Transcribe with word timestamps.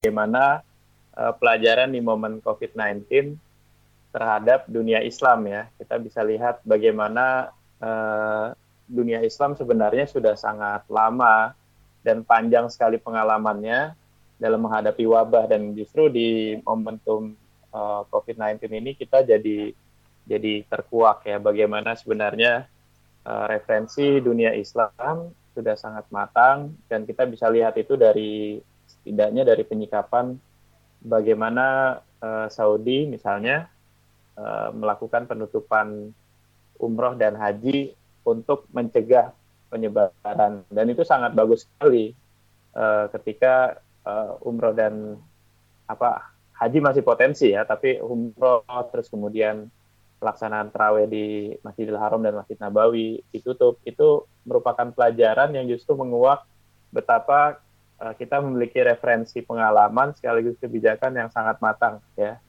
bagaimana 0.00 0.64
uh, 1.12 1.36
pelajaran 1.36 1.92
di 1.92 2.00
momen 2.00 2.40
COVID-19 2.40 3.36
terhadap 4.16 4.64
dunia 4.64 5.04
Islam 5.04 5.44
ya. 5.44 5.68
Kita 5.76 6.00
bisa 6.00 6.24
lihat 6.24 6.64
bagaimana 6.64 7.52
uh, 7.84 8.56
dunia 8.88 9.20
Islam 9.20 9.60
sebenarnya 9.60 10.08
sudah 10.08 10.40
sangat 10.40 10.88
lama 10.88 11.52
dan 12.00 12.24
panjang 12.24 12.72
sekali 12.72 12.96
pengalamannya 12.96 13.92
dalam 14.40 14.64
menghadapi 14.64 15.04
wabah 15.04 15.52
dan 15.52 15.76
justru 15.76 16.08
di 16.08 16.56
momentum 16.64 17.36
uh, 17.68 18.00
COVID-19 18.08 18.72
ini 18.72 18.96
kita 18.96 19.20
jadi 19.20 19.68
jadi 20.24 20.64
terkuak 20.64 21.28
ya 21.28 21.36
bagaimana 21.36 21.92
sebenarnya 21.92 22.64
uh, 23.28 23.44
referensi 23.52 24.16
dunia 24.16 24.56
Islam 24.56 25.28
sudah 25.52 25.76
sangat 25.76 26.08
matang 26.08 26.72
dan 26.88 27.04
kita 27.04 27.28
bisa 27.28 27.52
lihat 27.52 27.76
itu 27.76 28.00
dari 28.00 28.64
setidaknya 29.00 29.48
dari 29.48 29.64
penyikapan 29.64 30.36
bagaimana 31.00 31.98
uh, 32.20 32.46
Saudi 32.52 33.08
misalnya 33.08 33.66
uh, 34.36 34.70
melakukan 34.76 35.24
penutupan 35.24 36.12
umroh 36.76 37.16
dan 37.16 37.36
haji 37.36 37.96
untuk 38.24 38.68
mencegah 38.72 39.32
penyebaran. 39.72 40.64
Dan 40.68 40.86
itu 40.92 41.04
sangat 41.04 41.32
bagus 41.32 41.64
sekali 41.64 42.12
uh, 42.76 43.08
ketika 43.16 43.80
uh, 44.04 44.36
umroh 44.44 44.76
dan 44.76 45.16
apa 45.88 46.36
haji 46.60 46.78
masih 46.78 47.02
potensi 47.02 47.50
ya 47.50 47.64
tapi 47.64 47.98
umroh 47.98 48.62
terus 48.92 49.08
kemudian 49.08 49.66
pelaksanaan 50.20 50.68
terawih 50.68 51.08
di 51.08 51.56
Masjidil 51.64 51.96
Haram 51.96 52.20
dan 52.20 52.36
Masjid 52.36 52.60
Nabawi 52.60 53.24
ditutup 53.32 53.80
itu 53.88 54.28
merupakan 54.44 54.92
pelajaran 54.92 55.56
yang 55.56 55.64
justru 55.66 55.96
menguak 55.96 56.44
betapa 56.92 57.58
kita 58.00 58.40
memiliki 58.40 58.80
referensi 58.80 59.44
pengalaman 59.44 60.16
sekaligus 60.16 60.56
kebijakan 60.56 61.12
yang 61.12 61.28
sangat 61.28 61.60
matang 61.60 62.00
ya, 62.16 62.40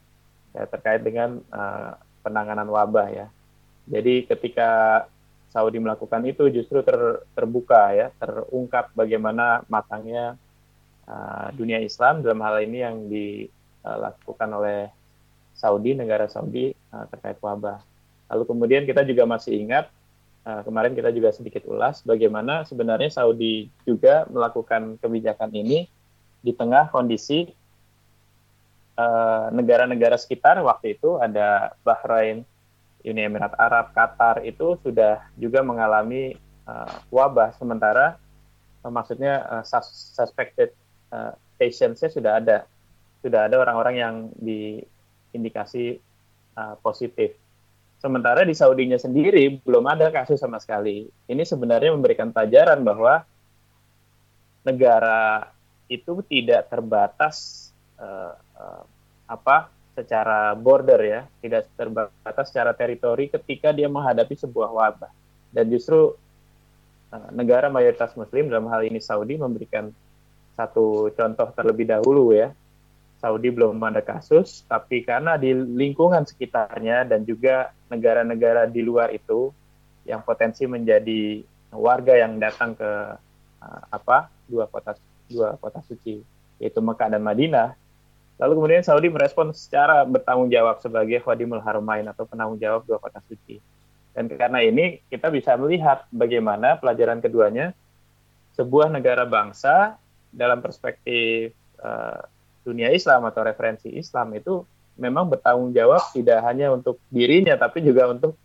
ya 0.56 0.64
terkait 0.64 1.04
dengan 1.04 1.44
uh, 1.52 2.00
penanganan 2.24 2.72
wabah 2.72 3.08
ya. 3.12 3.28
Jadi 3.92 4.24
ketika 4.32 5.04
Saudi 5.52 5.84
melakukan 5.84 6.24
itu 6.24 6.48
justru 6.48 6.80
ter, 6.80 7.28
terbuka 7.36 7.92
ya, 7.92 8.08
terungkap 8.16 8.96
bagaimana 8.96 9.68
matangnya 9.68 10.40
uh, 11.04 11.52
dunia 11.52 11.84
Islam 11.84 12.24
dalam 12.24 12.40
hal 12.40 12.64
ini 12.64 12.78
yang 12.80 13.12
dilakukan 13.12 14.50
oleh 14.56 14.88
Saudi, 15.52 15.92
negara 15.92 16.32
Saudi 16.32 16.72
uh, 16.96 17.06
terkait 17.12 17.36
wabah. 17.44 17.84
Lalu 18.32 18.44
kemudian 18.48 18.84
kita 18.88 19.04
juga 19.04 19.28
masih 19.28 19.60
ingat 19.60 19.92
uh, 20.46 20.62
kemarin 20.66 20.94
kita 20.98 21.10
juga 21.14 21.30
sedikit 21.34 21.66
ulas 21.70 22.02
bagaimana 22.06 22.66
sebenarnya 22.66 23.10
Saudi 23.14 23.70
juga 23.86 24.26
melakukan 24.30 24.98
kebijakan 25.02 25.52
ini 25.54 25.86
di 26.42 26.52
tengah 26.58 26.90
kondisi 26.90 27.50
uh, 28.98 29.54
negara-negara 29.54 30.18
uh, 30.18 30.22
sekitar. 30.22 30.58
Waktu 30.62 30.98
itu 30.98 31.22
ada 31.22 31.78
Bahrain, 31.86 32.42
Uni 33.06 33.22
Emirat 33.22 33.54
Arab, 33.58 33.94
Qatar 33.94 34.42
itu 34.46 34.78
sudah 34.82 35.22
juga 35.38 35.62
mengalami 35.62 36.38
uh, 36.66 36.98
wabah. 37.14 37.54
Sementara 37.58 38.18
uh, 38.82 38.92
maksudnya 38.92 39.46
uh, 39.62 39.64
suspected 40.14 40.74
uh, 41.14 41.38
patients 41.62 42.02
sudah 42.02 42.42
ada. 42.42 42.66
Sudah 43.22 43.46
ada 43.46 43.62
orang-orang 43.62 43.96
yang 44.02 44.16
di 44.34 44.82
indikasi 45.30 46.02
uh, 46.58 46.74
positif. 46.82 47.38
Sementara 48.02 48.42
di 48.42 48.58
Saudinya 48.58 48.98
sendiri 48.98 49.62
belum 49.62 49.86
ada 49.86 50.10
kasus 50.10 50.42
sama 50.42 50.58
sekali. 50.58 51.06
Ini 51.30 51.46
sebenarnya 51.46 51.94
memberikan 51.94 52.34
pelajaran 52.34 52.82
bahwa 52.82 53.22
negara 54.66 55.54
itu 55.86 56.26
tidak 56.26 56.66
terbatas 56.66 57.70
uh, 58.02 58.34
uh, 58.58 58.82
apa 59.30 59.70
secara 59.94 60.58
border 60.58 60.98
ya, 60.98 61.22
tidak 61.46 61.70
terbatas 61.78 62.50
secara 62.50 62.74
teritori 62.74 63.30
ketika 63.30 63.70
dia 63.70 63.86
menghadapi 63.86 64.34
sebuah 64.34 64.74
wabah. 64.74 65.14
Dan 65.54 65.70
justru 65.70 66.18
uh, 67.14 67.30
negara 67.30 67.70
mayoritas 67.70 68.18
Muslim 68.18 68.50
dalam 68.50 68.66
hal 68.74 68.82
ini 68.82 68.98
Saudi 68.98 69.38
memberikan 69.38 69.94
satu 70.58 71.14
contoh 71.14 71.54
terlebih 71.54 71.86
dahulu 71.86 72.34
ya 72.34 72.50
Saudi 73.22 73.54
belum 73.54 73.78
ada 73.86 74.02
kasus, 74.02 74.66
tapi 74.66 75.06
karena 75.06 75.38
di 75.38 75.54
lingkungan 75.54 76.26
sekitarnya 76.26 77.06
dan 77.06 77.22
juga 77.22 77.70
negara-negara 77.92 78.72
di 78.72 78.80
luar 78.80 79.12
itu 79.12 79.52
yang 80.08 80.24
potensi 80.24 80.64
menjadi 80.64 81.44
warga 81.76 82.16
yang 82.16 82.40
datang 82.40 82.74
ke 82.74 82.92
uh, 83.62 83.82
apa 83.92 84.32
dua 84.48 84.66
kota 84.72 84.96
dua 85.28 85.56
kota 85.60 85.84
suci 85.84 86.24
yaitu 86.58 86.80
Mekah 86.80 87.12
dan 87.12 87.24
Madinah. 87.24 87.76
Lalu 88.42 88.58
kemudian 88.58 88.82
Saudi 88.82 89.12
merespon 89.12 89.54
secara 89.54 90.02
bertanggung 90.02 90.50
jawab 90.50 90.82
sebagai 90.82 91.22
Khadimul 91.22 91.62
Haramain 91.62 92.06
atau 92.10 92.26
penanggung 92.26 92.58
jawab 92.58 92.88
dua 92.90 92.98
kota 92.98 93.22
suci. 93.30 93.62
Dan 94.12 94.28
karena 94.28 94.60
ini 94.66 95.00
kita 95.08 95.30
bisa 95.30 95.54
melihat 95.56 96.04
bagaimana 96.10 96.76
pelajaran 96.82 97.22
keduanya 97.22 97.72
sebuah 98.58 98.92
negara 98.92 99.24
bangsa 99.24 99.96
dalam 100.34 100.60
perspektif 100.60 101.54
uh, 101.80 102.20
dunia 102.66 102.92
Islam 102.92 103.26
atau 103.30 103.42
referensi 103.46 103.90
Islam 103.94 104.36
itu 104.36 104.66
memang 105.02 105.34
bertanggung 105.34 105.74
jawab 105.74 106.06
tidak 106.14 106.46
hanya 106.46 106.70
untuk 106.70 107.02
dirinya 107.10 107.58
tapi 107.58 107.82
juga 107.82 108.14
untuk 108.14 108.38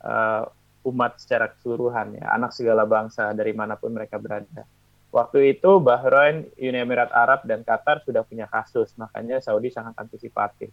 uh, 0.00 0.48
umat 0.88 1.20
secara 1.20 1.52
keseluruhan 1.52 2.16
ya 2.16 2.32
anak 2.32 2.56
segala 2.56 2.88
bangsa 2.88 3.36
dari 3.36 3.52
mana 3.52 3.76
pun 3.76 3.92
mereka 3.92 4.16
berada. 4.16 4.64
Waktu 5.08 5.56
itu 5.56 5.80
Bahrain, 5.80 6.52
Uni 6.60 6.76
Emirat 6.76 7.08
Arab 7.16 7.48
dan 7.48 7.64
Qatar 7.64 8.04
sudah 8.04 8.28
punya 8.28 8.44
kasus, 8.44 8.92
makanya 9.00 9.40
Saudi 9.40 9.72
sangat 9.72 9.96
antisipatif. 9.96 10.68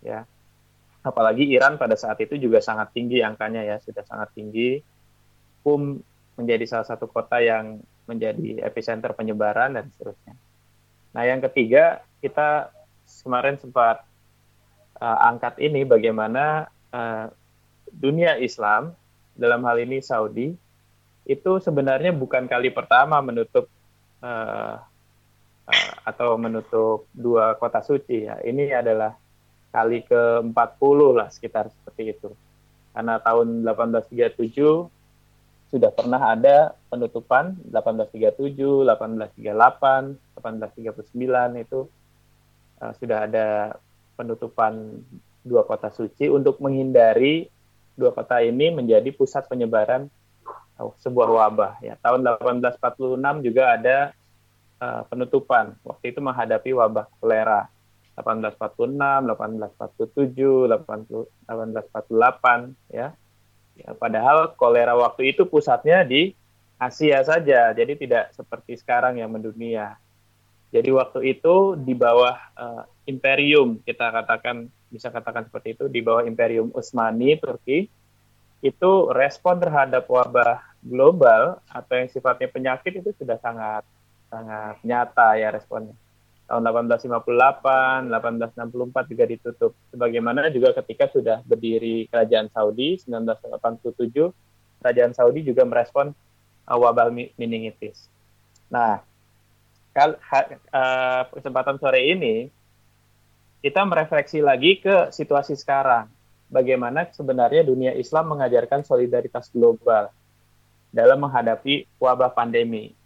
Ya. 0.00 0.24
Apalagi 1.04 1.44
Iran 1.44 1.76
pada 1.76 1.92
saat 1.92 2.16
itu 2.24 2.40
juga 2.40 2.64
sangat 2.64 2.96
tinggi 2.96 3.20
angkanya 3.20 3.60
ya, 3.60 3.76
sudah 3.84 4.00
sangat 4.08 4.32
tinggi. 4.32 4.80
Kum 5.60 6.00
menjadi 6.40 6.64
salah 6.64 6.88
satu 6.88 7.04
kota 7.04 7.36
yang 7.44 7.84
menjadi 8.08 8.64
epicenter 8.64 9.12
penyebaran 9.12 9.76
dan 9.76 9.92
seterusnya. 9.92 10.40
Nah, 11.12 11.22
yang 11.28 11.44
ketiga, 11.44 12.00
kita 12.24 12.72
kemarin 13.20 13.60
sempat 13.60 14.08
uh, 15.00 15.18
angkat 15.32 15.58
ini 15.58 15.82
bagaimana 15.88 16.68
uh, 16.92 17.26
dunia 17.90 18.36
Islam 18.38 18.94
dalam 19.34 19.64
hal 19.64 19.80
ini 19.80 20.04
Saudi 20.04 20.52
itu 21.24 21.50
sebenarnya 21.60 22.12
bukan 22.12 22.46
kali 22.46 22.70
pertama 22.70 23.18
menutup 23.24 23.66
uh, 24.20 24.76
uh, 25.66 25.92
atau 26.04 26.36
menutup 26.36 27.08
dua 27.16 27.56
kota 27.56 27.80
suci 27.80 28.28
ya. 28.28 28.38
Ini 28.44 28.76
adalah 28.76 29.16
kali 29.70 30.02
ke-40 30.02 30.98
lah 31.14 31.28
sekitar 31.30 31.70
seperti 31.70 32.18
itu. 32.18 32.30
Karena 32.90 33.22
tahun 33.22 33.62
1837 33.62 34.90
sudah 35.70 35.94
pernah 35.94 36.34
ada 36.34 36.74
penutupan 36.90 37.54
1837, 37.70 38.90
1838, 38.90 40.18
1839 40.42 41.62
itu 41.62 41.86
uh, 42.82 42.92
sudah 42.98 43.30
ada 43.30 43.78
penutupan 44.20 45.00
dua 45.40 45.64
kota 45.64 45.88
suci 45.88 46.28
untuk 46.28 46.60
menghindari 46.60 47.48
dua 47.96 48.12
kota 48.12 48.44
ini 48.44 48.68
menjadi 48.68 49.08
pusat 49.16 49.48
penyebaran 49.48 50.12
uh, 50.76 50.92
sebuah 51.00 51.28
wabah 51.32 51.80
ya. 51.80 51.96
Tahun 52.04 52.20
1846 52.20 53.40
juga 53.40 53.80
ada 53.80 54.12
uh, 54.84 55.08
penutupan. 55.08 55.72
Waktu 55.80 56.12
itu 56.12 56.20
menghadapi 56.20 56.76
wabah 56.76 57.08
kolera. 57.16 57.72
1846, 58.20 59.00
1847, 59.32 60.76
1848 61.48 62.76
ya 62.92 63.16
Ya, 63.80 63.96
padahal 63.96 64.52
kolera 64.60 64.92
waktu 64.92 65.32
itu 65.32 65.48
pusatnya 65.48 66.04
di 66.04 66.36
Asia 66.76 67.20
saja, 67.24 67.72
jadi 67.76 67.92
tidak 67.96 68.32
seperti 68.36 68.76
sekarang 68.76 69.20
yang 69.20 69.32
mendunia. 69.32 69.96
Jadi 70.70 70.90
waktu 70.94 71.20
itu 71.34 71.74
di 71.74 71.98
bawah 71.98 72.38
uh, 72.54 72.82
imperium 73.10 73.82
kita 73.82 74.14
katakan 74.14 74.70
bisa 74.90 75.10
katakan 75.10 75.46
seperti 75.50 75.74
itu 75.74 75.84
di 75.90 75.98
bawah 75.98 76.22
imperium 76.22 76.70
Utsmani 76.70 77.38
Turki 77.42 77.90
itu 78.62 78.90
respon 79.10 79.58
terhadap 79.58 80.06
wabah 80.06 80.62
global 80.84 81.58
atau 81.66 81.94
yang 81.96 82.10
sifatnya 82.12 82.46
penyakit 82.46 83.02
itu 83.02 83.10
sudah 83.18 83.40
sangat 83.42 83.82
sangat 84.30 84.78
nyata 84.86 85.34
ya 85.40 85.50
responnya 85.50 85.96
tahun 86.50 86.66
1858, 86.66 88.10
1864 88.10 89.10
juga 89.14 89.24
ditutup. 89.30 89.72
Sebagaimana 89.94 90.50
juga 90.50 90.74
ketika 90.82 91.06
sudah 91.14 91.38
berdiri 91.46 92.10
Kerajaan 92.10 92.50
Saudi 92.50 92.98
1987, 92.98 94.34
Kerajaan 94.82 95.14
Saudi 95.14 95.46
juga 95.46 95.62
merespon 95.62 96.10
uh, 96.66 96.74
wabah 96.74 97.14
meningitis. 97.38 98.10
Nah, 98.66 98.98
kal 100.00 100.16
uh, 100.16 101.28
kesempatan 101.28 101.76
sore 101.76 102.00
ini 102.08 102.48
kita 103.60 103.84
merefleksi 103.84 104.40
lagi 104.40 104.80
ke 104.80 105.12
situasi 105.12 105.52
sekarang. 105.52 106.08
Bagaimana 106.48 107.04
sebenarnya 107.12 107.68
dunia 107.68 107.92
Islam 107.92 108.32
mengajarkan 108.32 108.80
solidaritas 108.80 109.52
global 109.52 110.08
dalam 110.88 111.20
menghadapi 111.20 111.84
wabah 112.00 112.32
pandemi. 112.32 112.96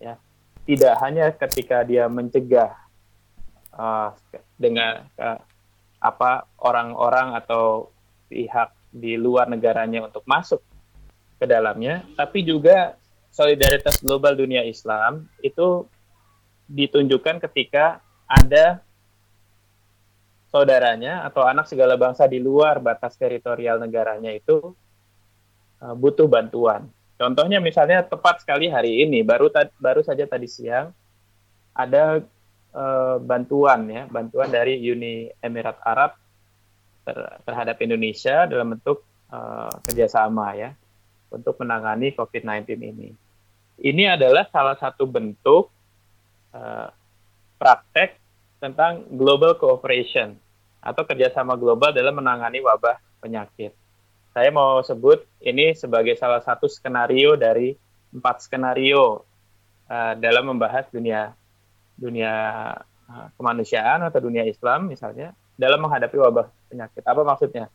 Ya, 0.00 0.16
tidak 0.64 0.96
hanya 1.04 1.30
ketika 1.36 1.84
dia 1.84 2.08
mencegah 2.08 2.72
uh, 3.76 4.16
dengan 4.56 5.04
uh, 5.20 5.38
apa 6.00 6.48
orang-orang 6.58 7.36
atau 7.38 7.92
pihak 8.32 8.72
di 8.88 9.20
luar 9.20 9.46
negaranya 9.52 10.08
untuk 10.08 10.24
masuk 10.24 10.64
ke 11.36 11.44
dalamnya, 11.44 12.02
tapi 12.16 12.42
juga 12.42 12.96
solidaritas 13.30 14.00
global 14.00 14.34
dunia 14.34 14.64
Islam 14.66 15.28
itu 15.44 15.86
ditunjukkan 16.70 17.42
ketika 17.48 18.00
ada 18.26 18.80
saudaranya 20.52 21.24
atau 21.24 21.48
anak 21.48 21.64
segala 21.64 21.96
bangsa 21.96 22.28
di 22.28 22.36
luar 22.36 22.76
batas 22.78 23.16
teritorial 23.16 23.80
negaranya 23.80 24.28
itu 24.28 24.76
uh, 25.80 25.94
butuh 25.96 26.28
bantuan. 26.28 26.86
Contohnya 27.16 27.62
misalnya 27.62 28.04
tepat 28.04 28.44
sekali 28.44 28.68
hari 28.68 29.08
ini 29.08 29.24
baru 29.24 29.48
baru 29.80 30.04
saja 30.04 30.28
tadi 30.28 30.44
siang 30.44 30.92
ada 31.72 32.20
uh, 32.76 33.16
bantuan 33.16 33.88
ya 33.88 34.04
bantuan 34.12 34.52
dari 34.52 34.76
Uni 34.84 35.32
Emirat 35.40 35.80
Arab 35.80 36.20
ter 37.02 37.16
terhadap 37.48 37.76
Indonesia 37.80 38.44
dalam 38.44 38.76
bentuk 38.76 39.00
uh, 39.32 39.72
kerjasama 39.88 40.52
ya 40.54 40.76
untuk 41.32 41.56
menangani 41.64 42.12
COVID-19 42.12 42.76
ini. 42.76 43.08
Ini 43.80 44.20
adalah 44.20 44.44
salah 44.52 44.76
satu 44.76 45.08
bentuk 45.08 45.72
uh, 46.52 46.88
praktek 47.58 48.16
tentang 48.62 49.06
global 49.10 49.58
cooperation 49.58 50.38
atau 50.82 51.02
kerjasama 51.06 51.54
global 51.58 51.94
dalam 51.94 52.18
menangani 52.18 52.62
wabah 52.62 52.98
penyakit. 53.22 53.74
Saya 54.32 54.48
mau 54.48 54.80
sebut 54.80 55.22
ini 55.44 55.76
sebagai 55.76 56.16
salah 56.16 56.40
satu 56.40 56.66
skenario 56.66 57.36
dari 57.36 57.76
empat 58.10 58.46
skenario 58.48 59.22
uh, 59.86 60.14
dalam 60.16 60.52
membahas 60.54 60.88
dunia 60.88 61.36
dunia 61.94 62.32
uh, 63.06 63.28
kemanusiaan 63.36 64.02
atau 64.08 64.18
dunia 64.24 64.42
Islam 64.48 64.88
misalnya 64.88 65.36
dalam 65.54 65.84
menghadapi 65.84 66.16
wabah 66.16 66.48
penyakit. 66.72 67.02
Apa 67.04 67.22
maksudnya? 67.22 67.68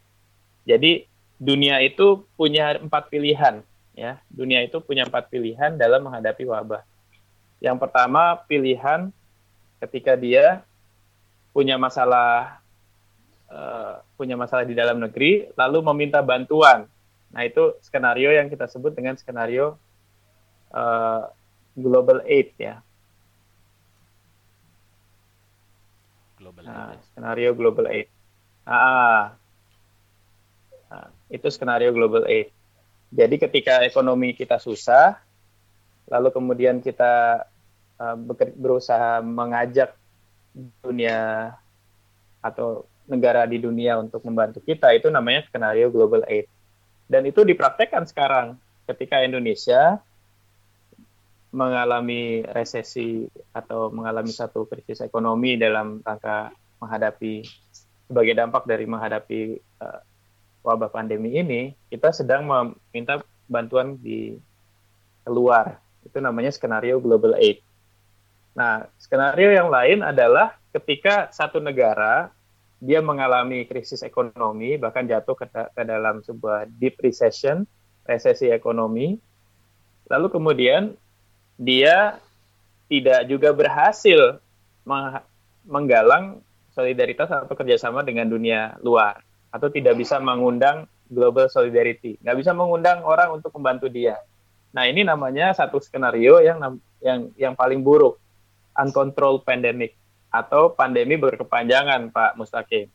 Jadi 0.67 1.05
dunia 1.37 1.79
itu 1.79 2.25
punya 2.35 2.75
empat 2.75 3.13
pilihan 3.13 3.61
ya. 3.93 4.19
Dunia 4.27 4.65
itu 4.65 4.81
punya 4.81 5.05
empat 5.05 5.29
pilihan 5.29 5.77
dalam 5.77 6.09
menghadapi 6.09 6.43
wabah. 6.43 6.83
Yang 7.57 7.77
pertama 7.81 8.37
pilihan 8.45 9.09
ketika 9.81 10.13
dia 10.17 10.61
punya 11.53 11.77
masalah 11.77 12.61
uh, 13.49 14.01
punya 14.13 14.37
masalah 14.37 14.65
di 14.65 14.77
dalam 14.77 15.01
negeri 15.01 15.49
lalu 15.57 15.81
meminta 15.93 16.21
bantuan. 16.21 16.85
Nah, 17.33 17.41
itu 17.43 17.75
skenario 17.83 18.31
yang 18.31 18.47
kita 18.47 18.69
sebut 18.69 18.93
dengan 18.93 19.17
skenario 19.17 19.75
uh, 20.71 21.27
global 21.75 22.23
aid 22.25 22.53
ya. 22.55 22.79
Global 26.37 26.63
nah, 26.65 26.93
aid. 26.93 27.01
skenario 27.11 27.49
global 27.57 27.85
aid. 27.91 28.07
Ah, 28.67 29.35
nah, 30.87 31.07
itu 31.27 31.47
skenario 31.51 31.91
global 31.91 32.23
aid. 32.29 32.53
Jadi 33.07 33.35
ketika 33.39 33.81
ekonomi 33.87 34.35
kita 34.35 34.59
susah, 34.59 35.19
lalu 36.07 36.29
kemudian 36.31 36.79
kita 36.79 37.45
uh, 37.99 38.15
berusaha 38.55 39.19
mengajak 39.23 39.95
dunia 40.83 41.53
atau 42.41 42.87
negara 43.07 43.47
di 43.47 43.59
dunia 43.59 43.99
untuk 43.99 44.23
membantu 44.27 44.59
kita 44.63 44.91
itu 44.91 45.07
namanya 45.07 45.47
skenario 45.47 45.87
global 45.87 46.27
aid. 46.27 46.47
Dan 47.07 47.23
itu 47.23 47.47
dipraktekkan 47.47 48.03
sekarang 48.03 48.59
ketika 48.83 49.23
Indonesia 49.23 50.03
mengalami 51.55 52.43
resesi 52.43 53.23
atau 53.55 53.87
mengalami 53.87 54.29
satu 54.29 54.67
krisis 54.67 54.99
ekonomi 54.99 55.55
dalam 55.55 56.03
rangka 56.03 56.51
menghadapi 56.83 57.47
sebagai 58.07 58.35
dampak 58.35 58.67
dari 58.67 58.83
menghadapi 58.83 59.59
uh, 59.83 59.99
wabah 60.67 60.91
pandemi 60.91 61.39
ini, 61.39 61.71
kita 61.87 62.11
sedang 62.11 62.43
meminta 62.47 63.23
bantuan 63.47 63.95
di 63.99 64.35
keluar. 65.23 65.79
Itu 66.07 66.23
namanya 66.23 66.55
skenario 66.55 67.03
global 67.03 67.35
aid. 67.35 67.59
Nah, 68.55 68.87
skenario 68.97 69.53
yang 69.53 69.69
lain 69.69 70.01
adalah 70.01 70.55
ketika 70.73 71.29
satu 71.29 71.59
negara 71.61 72.33
dia 72.79 73.01
mengalami 73.01 73.65
krisis 73.65 74.05
ekonomi, 74.05 74.77
bahkan 74.77 75.05
jatuh 75.05 75.33
ke, 75.33 75.45
ke 75.49 75.83
dalam 75.83 76.21
sebuah 76.21 76.69
deep 76.77 76.97
recession, 77.01 77.65
resesi 78.05 78.49
ekonomi. 78.49 79.17
Lalu 80.07 80.27
kemudian 80.31 80.93
dia 81.57 82.21
tidak 82.87 83.27
juga 83.27 83.51
berhasil 83.51 84.39
menggalang 85.67 86.39
solidaritas 86.71 87.27
atau 87.27 87.51
kerjasama 87.57 88.05
dengan 88.05 88.29
dunia 88.29 88.79
luar 88.79 89.19
atau 89.51 89.67
tidak 89.67 89.97
bisa 89.99 90.21
mengundang 90.21 90.87
global 91.09 91.49
solidarity, 91.51 92.15
nggak 92.21 92.37
bisa 92.37 92.51
mengundang 92.53 93.01
orang 93.03 93.35
untuk 93.35 93.51
membantu 93.57 93.89
dia. 93.89 94.21
Nah 94.71 94.83
ini 94.87 95.03
namanya 95.03 95.55
satu 95.55 95.79
skenario 95.79 96.39
yang 96.43 96.59
yang 96.99 97.19
yang 97.37 97.53
paling 97.53 97.85
buruk, 97.85 98.17
uncontrolled 98.75 99.45
pandemic 99.47 99.95
atau 100.27 100.73
pandemi 100.73 101.15
berkepanjangan, 101.15 102.11
Pak 102.11 102.35
Mustaqim. 102.35 102.91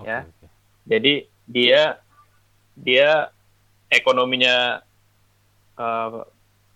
Okay, 0.00 0.08
ya, 0.08 0.18
okay. 0.24 0.48
jadi 0.88 1.12
dia 1.44 1.82
dia 2.72 3.10
ekonominya 3.92 4.80
uh, 5.76 6.24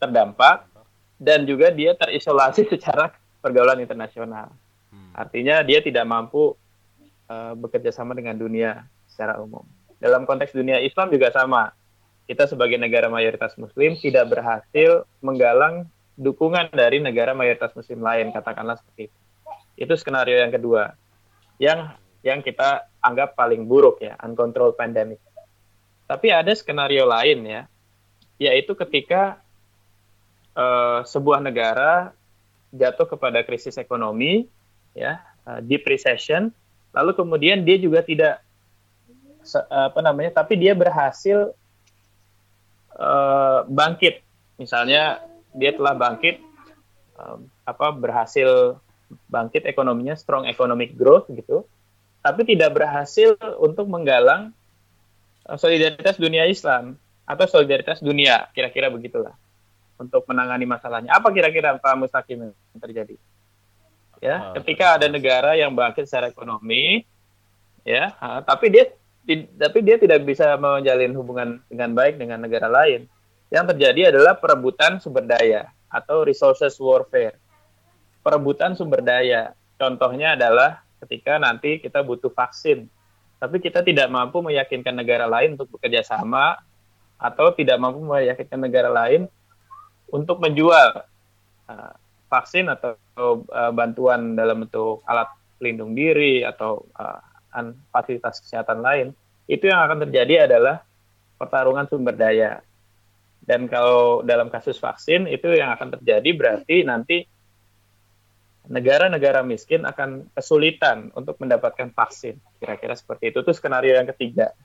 terdampak 0.02 0.68
dan 1.16 1.48
juga 1.48 1.72
dia 1.72 1.96
terisolasi 1.96 2.68
secara 2.72 3.14
pergaulan 3.40 3.80
internasional. 3.80 4.52
Hmm. 4.92 5.12
Artinya 5.16 5.64
dia 5.64 5.80
tidak 5.80 6.04
mampu 6.04 6.52
uh, 7.30 7.52
bekerja 7.56 7.94
sama 7.94 8.12
dengan 8.12 8.36
dunia 8.36 8.84
secara 9.08 9.40
umum. 9.40 9.64
Dalam 10.02 10.28
konteks 10.28 10.52
dunia 10.52 10.82
Islam 10.82 11.08
juga 11.08 11.32
sama. 11.32 11.72
Kita 12.24 12.48
sebagai 12.48 12.80
negara 12.80 13.12
mayoritas 13.12 13.52
muslim 13.60 14.00
tidak 14.00 14.32
berhasil 14.32 15.04
menggalang 15.20 15.84
dukungan 16.16 16.72
dari 16.72 17.02
negara 17.02 17.36
mayoritas 17.36 17.74
muslim 17.76 18.00
lain, 18.00 18.32
katakanlah 18.32 18.80
seperti 18.80 19.12
itu. 19.12 19.18
Itu 19.76 19.92
skenario 19.98 20.40
yang 20.40 20.54
kedua. 20.54 20.94
Yang 21.60 22.00
yang 22.24 22.40
kita 22.40 22.88
anggap 23.04 23.36
paling 23.36 23.68
buruk 23.68 24.00
ya, 24.00 24.16
uncontrolled 24.24 24.78
pandemic. 24.80 25.20
Tapi 26.08 26.32
ada 26.32 26.52
skenario 26.56 27.04
lain 27.04 27.44
ya, 27.44 27.62
yaitu 28.40 28.72
ketika 28.72 29.36
uh, 30.56 31.04
sebuah 31.04 31.44
negara 31.44 32.16
jatuh 32.72 33.04
kepada 33.04 33.44
krisis 33.44 33.76
ekonomi, 33.76 34.48
ya, 34.96 35.20
uh, 35.44 35.60
deep 35.60 35.84
recession, 35.84 36.48
lalu 36.96 37.12
kemudian 37.12 37.66
dia 37.66 37.76
juga 37.76 38.00
tidak 38.00 38.40
apa 39.68 40.00
namanya 40.00 40.40
tapi 40.40 40.56
dia 40.56 40.72
berhasil 40.72 41.52
uh, 42.98 43.66
bangkit. 43.66 44.22
Misalnya 44.58 45.22
dia 45.54 45.74
telah 45.74 45.94
bangkit 45.94 46.38
um, 47.18 47.46
apa 47.66 47.94
berhasil 47.94 48.78
bangkit 49.30 49.66
ekonominya 49.68 50.18
strong 50.18 50.46
economic 50.46 50.94
growth 50.94 51.30
gitu. 51.30 51.66
Tapi 52.24 52.42
tidak 52.48 52.72
berhasil 52.72 53.36
untuk 53.60 53.86
menggalang 53.90 54.54
uh, 55.46 55.58
solidaritas 55.58 56.16
dunia 56.16 56.48
Islam 56.48 56.96
atau 57.24 57.44
solidaritas 57.48 58.04
dunia 58.04 58.48
kira-kira 58.52 58.92
begitulah 58.92 59.34
untuk 59.96 60.26
menangani 60.26 60.66
masalahnya. 60.66 61.14
Apa 61.14 61.30
kira-kira 61.30 61.78
Pak 61.78 61.94
Mustaqim 61.96 62.50
yang 62.50 62.80
terjadi? 62.80 63.16
Ya 64.22 64.40
oh, 64.40 64.56
ketika 64.56 64.96
ada 64.96 65.06
negara 65.10 65.52
yang 65.52 65.76
bangkit 65.76 66.08
secara 66.08 66.32
ekonomi 66.32 67.04
ya 67.84 68.16
tapi 68.48 68.72
dia 68.72 68.88
tapi 69.56 69.78
dia 69.80 69.96
tidak 69.96 70.20
bisa 70.28 70.52
menjalin 70.60 71.16
hubungan 71.16 71.48
dengan 71.72 71.96
baik 71.96 72.20
dengan 72.20 72.44
negara 72.44 72.68
lain. 72.68 73.08
Yang 73.48 73.74
terjadi 73.74 74.12
adalah 74.12 74.36
perebutan 74.36 75.00
sumber 75.00 75.24
daya 75.24 75.72
atau 75.88 76.26
resources 76.26 76.76
warfare. 76.76 77.40
Perebutan 78.20 78.76
sumber 78.76 79.00
daya. 79.00 79.56
Contohnya 79.80 80.36
adalah 80.36 80.84
ketika 81.04 81.40
nanti 81.40 81.80
kita 81.80 82.04
butuh 82.04 82.32
vaksin, 82.32 82.88
tapi 83.40 83.60
kita 83.60 83.84
tidak 83.84 84.08
mampu 84.12 84.40
meyakinkan 84.44 84.96
negara 84.96 85.28
lain 85.28 85.56
untuk 85.56 85.76
bekerja 85.76 86.04
sama 86.04 86.60
atau 87.16 87.52
tidak 87.56 87.80
mampu 87.80 88.04
meyakinkan 88.04 88.60
negara 88.60 88.92
lain 88.92 89.28
untuk 90.12 90.40
menjual 90.40 91.04
uh, 91.68 91.92
vaksin 92.28 92.68
atau 92.68 92.96
uh, 93.52 93.72
bantuan 93.72 94.36
dalam 94.36 94.66
bentuk 94.66 95.00
alat 95.08 95.28
pelindung 95.56 95.96
diri 95.96 96.44
atau 96.44 96.84
uh, 96.96 97.33
fasilitas 97.94 98.42
kesehatan 98.42 98.82
lain, 98.82 99.06
itu 99.46 99.70
yang 99.70 99.80
akan 99.86 100.08
terjadi 100.08 100.50
adalah 100.50 100.82
pertarungan 101.38 101.86
sumber 101.86 102.16
daya. 102.16 102.60
Dan 103.44 103.68
kalau 103.68 104.24
dalam 104.24 104.48
kasus 104.48 104.80
vaksin 104.80 105.28
itu 105.28 105.52
yang 105.52 105.68
akan 105.76 106.00
terjadi 106.00 106.30
berarti 106.32 106.80
nanti 106.82 107.28
negara-negara 108.64 109.44
miskin 109.44 109.84
akan 109.84 110.32
kesulitan 110.32 111.12
untuk 111.12 111.36
mendapatkan 111.36 111.92
vaksin. 111.92 112.40
Kira-kira 112.56 112.96
seperti 112.96 113.30
itu. 113.30 113.44
Itu 113.44 113.52
skenario 113.52 113.92
yang 113.92 114.08
ketiga. 114.08 114.56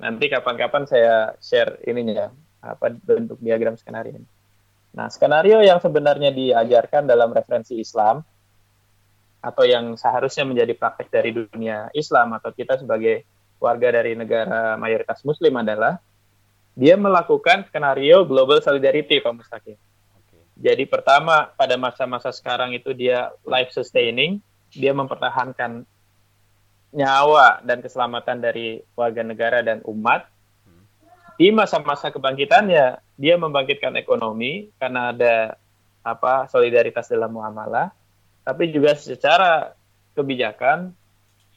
Nanti 0.00 0.28
kapan-kapan 0.28 0.84
saya 0.84 1.32
share 1.40 1.80
ininya 1.88 2.28
apa 2.60 2.92
bentuk 2.92 3.40
diagram 3.40 3.76
skenario 3.80 4.20
ini. 4.20 4.28
Nah, 4.90 5.08
skenario 5.08 5.62
yang 5.64 5.80
sebenarnya 5.80 6.34
diajarkan 6.34 7.08
dalam 7.08 7.32
referensi 7.32 7.78
Islam 7.80 8.20
atau 9.40 9.64
yang 9.64 9.96
seharusnya 9.96 10.44
menjadi 10.44 10.76
praktek 10.76 11.08
dari 11.08 11.32
dunia 11.32 11.88
Islam 11.96 12.36
atau 12.36 12.52
kita 12.52 12.76
sebagai 12.76 13.24
warga 13.56 13.88
dari 14.00 14.12
negara 14.16 14.76
mayoritas 14.76 15.24
Muslim 15.24 15.56
adalah 15.60 16.00
dia 16.76 16.96
melakukan 16.96 17.68
skenario 17.68 18.24
global 18.24 18.60
solidarity, 18.64 19.20
Pak 19.20 19.32
Mustaqim. 19.36 19.76
Okay. 19.76 20.42
Jadi 20.60 20.84
pertama 20.88 21.52
pada 21.56 21.76
masa-masa 21.76 22.32
sekarang 22.32 22.72
itu 22.72 22.96
dia 22.96 23.32
life 23.44 23.72
sustaining, 23.72 24.40
dia 24.72 24.96
mempertahankan 24.96 25.84
nyawa 26.94 27.60
dan 27.64 27.84
keselamatan 27.84 28.38
dari 28.40 28.80
warga 28.96 29.20
negara 29.20 29.60
dan 29.60 29.84
umat. 29.84 30.28
Hmm. 30.64 30.84
Di 31.36 31.52
masa-masa 31.52 32.08
kebangkitannya, 32.08 33.02
dia 33.20 33.34
membangkitkan 33.36 33.96
ekonomi 34.00 34.72
karena 34.80 35.12
ada 35.12 35.34
apa 36.00 36.48
solidaritas 36.48 37.12
dalam 37.12 37.36
muamalah 37.36 37.92
tapi 38.50 38.74
juga 38.74 38.98
secara 38.98 39.78
kebijakan 40.18 40.90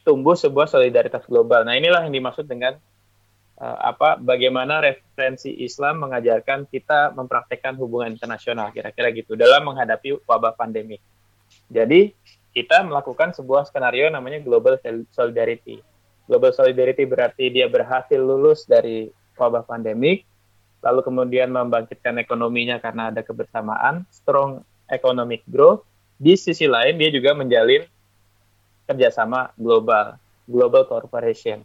tumbuh 0.06 0.38
sebuah 0.38 0.70
solidaritas 0.70 1.26
global. 1.26 1.66
Nah, 1.66 1.74
inilah 1.74 2.06
yang 2.06 2.14
dimaksud 2.14 2.46
dengan 2.46 2.78
uh, 3.58 3.78
apa 3.82 4.22
bagaimana 4.22 4.78
referensi 4.78 5.50
Islam 5.66 6.06
mengajarkan 6.06 6.70
kita 6.70 7.18
mempraktekkan 7.18 7.74
hubungan 7.82 8.14
internasional 8.14 8.70
kira-kira 8.70 9.10
gitu 9.10 9.34
dalam 9.34 9.66
menghadapi 9.66 10.22
wabah 10.30 10.54
pandemi. 10.54 11.02
Jadi, 11.74 12.14
kita 12.54 12.86
melakukan 12.86 13.34
sebuah 13.34 13.66
skenario 13.66 14.14
namanya 14.14 14.38
global 14.38 14.78
solidarity. 15.10 15.82
Global 16.30 16.54
solidarity 16.54 17.10
berarti 17.10 17.50
dia 17.50 17.66
berhasil 17.66 18.22
lulus 18.22 18.70
dari 18.70 19.10
wabah 19.34 19.66
pandemik, 19.66 20.30
lalu 20.86 21.02
kemudian 21.02 21.50
membangkitkan 21.50 22.22
ekonominya 22.22 22.78
karena 22.78 23.10
ada 23.10 23.26
kebersamaan, 23.26 24.06
strong 24.14 24.62
economic 24.94 25.42
growth, 25.50 25.82
di 26.18 26.34
sisi 26.38 26.70
lain 26.70 26.98
dia 26.98 27.10
juga 27.10 27.34
menjalin 27.34 27.84
kerjasama 28.90 29.52
global, 29.56 30.20
global 30.46 30.84
corporation, 30.86 31.64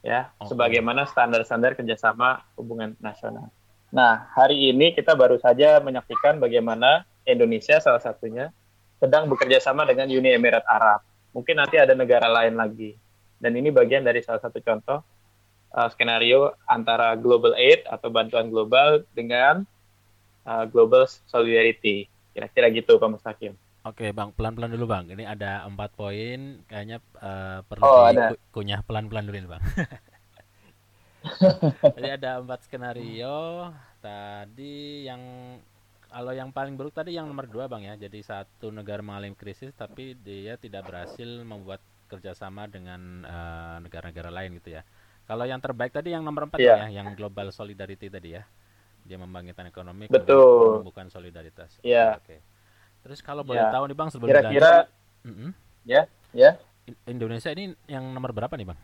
ya, 0.00 0.30
okay. 0.38 0.54
sebagaimana 0.54 1.04
standar-standar 1.08 1.74
kerjasama 1.74 2.46
hubungan 2.54 2.94
nasional. 3.02 3.50
Nah, 3.88 4.28
hari 4.36 4.68
ini 4.68 4.92
kita 4.92 5.16
baru 5.16 5.40
saja 5.40 5.80
menyaksikan 5.80 6.36
bagaimana 6.36 7.08
Indonesia 7.24 7.80
salah 7.80 8.00
satunya 8.00 8.52
sedang 9.00 9.30
bekerja 9.30 9.62
sama 9.62 9.88
dengan 9.88 10.10
Uni 10.10 10.34
Emirat 10.34 10.64
Arab. 10.68 11.00
Mungkin 11.32 11.56
nanti 11.56 11.80
ada 11.80 11.96
negara 11.96 12.28
lain 12.28 12.58
lagi. 12.58 12.98
Dan 13.38 13.54
ini 13.54 13.70
bagian 13.70 14.02
dari 14.02 14.18
salah 14.20 14.42
satu 14.42 14.58
contoh 14.58 14.98
uh, 15.72 15.88
skenario 15.94 16.52
antara 16.66 17.14
global 17.14 17.54
aid 17.54 17.86
atau 17.86 18.10
bantuan 18.10 18.50
global 18.50 19.06
dengan 19.14 19.62
uh, 20.44 20.66
global 20.66 21.06
solidarity. 21.06 22.10
Kira-kira 22.32 22.66
gitu, 22.70 23.00
Pak 23.00 23.08
Mustaqim. 23.08 23.52
Oke 23.86 24.10
bang, 24.12 24.28
pelan-pelan 24.34 24.74
dulu 24.74 24.90
bang. 24.90 25.04
Ini 25.08 25.24
ada 25.24 25.64
empat 25.64 25.94
poin, 25.96 26.60
kayaknya 26.68 26.98
uh, 27.22 27.64
perlu 27.64 27.82
oh, 27.86 28.10
dikunyah 28.10 28.84
pelan-pelan 28.84 29.24
dulu 29.24 29.36
ini 29.38 29.48
bang. 29.48 29.62
Jadi 31.96 32.10
ada 32.10 32.42
empat 32.42 32.68
skenario. 32.68 33.70
Tadi 34.02 35.06
yang 35.08 35.22
kalau 36.08 36.32
yang 36.32 36.50
paling 36.50 36.74
buruk 36.74 36.96
tadi 36.96 37.14
yang 37.14 37.28
nomor 37.28 37.46
dua 37.46 37.70
bang 37.70 37.94
ya. 37.94 37.94
Jadi 38.08 38.20
satu 38.20 38.68
negara 38.74 39.00
mengalami 39.00 39.36
krisis, 39.38 39.72
tapi 39.72 40.18
dia 40.18 40.60
tidak 40.60 40.88
berhasil 40.88 41.28
membuat 41.46 41.80
kerjasama 42.08 42.64
dengan 42.66 43.24
eh, 43.24 43.76
negara-negara 43.84 44.32
uh, 44.32 44.34
lain 44.34 44.56
gitu 44.58 44.80
ya. 44.80 44.82
Kalau 45.28 45.44
yang 45.44 45.60
terbaik 45.60 45.92
tadi 45.92 46.16
yang 46.16 46.24
nomor 46.24 46.48
empat 46.48 46.56
yeah. 46.56 46.88
ya, 46.88 47.00
yang 47.04 47.12
global 47.12 47.52
solidarity 47.52 48.08
tadi 48.08 48.40
ya. 48.40 48.48
Dia 49.08 49.16
membangkitkan 49.16 49.72
ekonomi, 49.72 50.04
betul. 50.12 50.84
Bukan 50.84 51.08
solidaritas. 51.08 51.80
Yeah. 51.80 52.20
Oke. 52.20 52.28
Okay. 52.28 52.38
Terus 53.08 53.24
kalau 53.24 53.40
boleh 53.40 53.64
ya. 53.64 53.72
tahu 53.72 53.88
nih 53.88 53.96
bang 53.96 54.08
sebelum 54.12 54.28
kira-kira, 54.28 54.72
mm 55.24 55.32
-hmm. 55.32 55.50
ya, 55.88 56.02
ya. 56.36 56.50
Indonesia 57.08 57.48
ini 57.56 57.72
yang 57.88 58.04
nomor 58.12 58.36
berapa 58.36 58.52
nih 58.52 58.68
bang? 58.68 58.78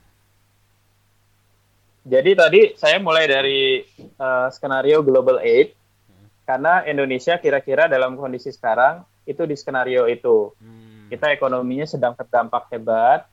Jadi 2.04 2.30
tadi 2.36 2.60
saya 2.76 3.00
mulai 3.00 3.24
dari 3.24 3.80
uh, 4.20 4.48
skenario 4.52 5.00
global 5.00 5.40
aid 5.40 5.72
hmm. 5.72 6.44
karena 6.44 6.84
Indonesia 6.84 7.40
kira-kira 7.40 7.88
dalam 7.88 8.20
kondisi 8.20 8.52
sekarang 8.52 9.08
itu 9.24 9.48
di 9.48 9.56
skenario 9.56 10.04
itu 10.04 10.52
hmm. 10.60 11.08
kita 11.08 11.32
ekonominya 11.32 11.88
sedang 11.88 12.12
terdampak 12.12 12.68
hebat 12.76 13.24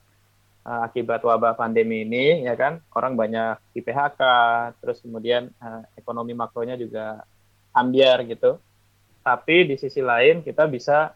uh, 0.65 0.82
akibat 0.88 1.22
wabah 1.22 1.58
pandemi 1.58 2.03
ini 2.06 2.46
ya 2.46 2.58
kan 2.58 2.82
orang 2.96 3.13
banyak 3.18 3.58
di 3.74 3.82
PHK 3.86 4.22
terus 4.82 5.01
kemudian 5.01 5.50
uh, 5.62 5.84
ekonomi 5.98 6.34
makronya 6.34 6.75
juga 6.75 7.24
ambiar 7.72 8.25
gitu 8.27 8.60
tapi 9.22 9.70
di 9.70 9.75
sisi 9.77 10.01
lain 10.01 10.41
kita 10.41 10.65
bisa 10.65 11.13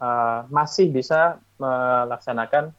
uh, 0.00 0.44
masih 0.52 0.92
bisa 0.92 1.40
melaksanakan 1.56 2.72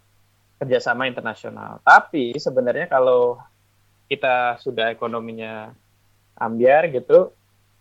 kerjasama 0.57 1.05
internasional. 1.09 1.81
Tapi 1.85 2.37
sebenarnya 2.37 2.89
kalau 2.89 3.37
kita 4.09 4.57
sudah 4.61 4.89
ekonominya 4.93 5.73
ambiar 6.37 6.89
gitu, 6.89 7.33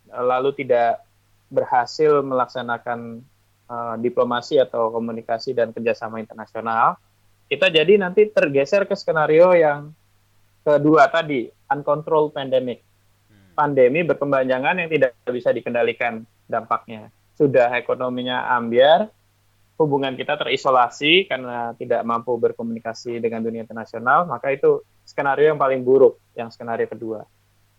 lalu 0.08 0.52
tidak 0.56 1.04
berhasil 1.48 2.20
melaksanakan 2.24 3.22
uh, 3.70 3.94
diplomasi 4.00 4.60
atau 4.60 4.92
komunikasi 4.92 5.56
dan 5.56 5.72
kerjasama 5.72 6.20
internasional, 6.20 7.00
kita 7.46 7.70
jadi 7.70 7.98
nanti 7.98 8.26
tergeser 8.30 8.86
ke 8.86 8.94
skenario 8.98 9.54
yang 9.54 9.94
kedua 10.66 11.06
tadi, 11.06 11.46
uncontrolled 11.70 12.34
pandemic. 12.34 12.82
Hmm. 13.30 13.54
Pandemi 13.54 14.02
berkepanjangan 14.02 14.82
yang 14.82 14.90
tidak 14.90 15.14
bisa 15.30 15.54
dikendalikan 15.54 16.26
dampaknya. 16.50 17.14
Sudah 17.38 17.70
ekonominya 17.78 18.50
ambiar, 18.58 19.06
hubungan 19.76 20.16
kita 20.16 20.40
terisolasi 20.40 21.28
karena 21.28 21.76
tidak 21.76 22.00
mampu 22.02 22.32
berkomunikasi 22.34 23.20
dengan 23.20 23.44
dunia 23.44 23.62
internasional, 23.62 24.24
maka 24.24 24.50
itu 24.50 24.80
skenario 25.04 25.52
yang 25.54 25.60
paling 25.60 25.84
buruk, 25.84 26.18
yang 26.34 26.48
skenario 26.48 26.88
kedua. 26.88 27.22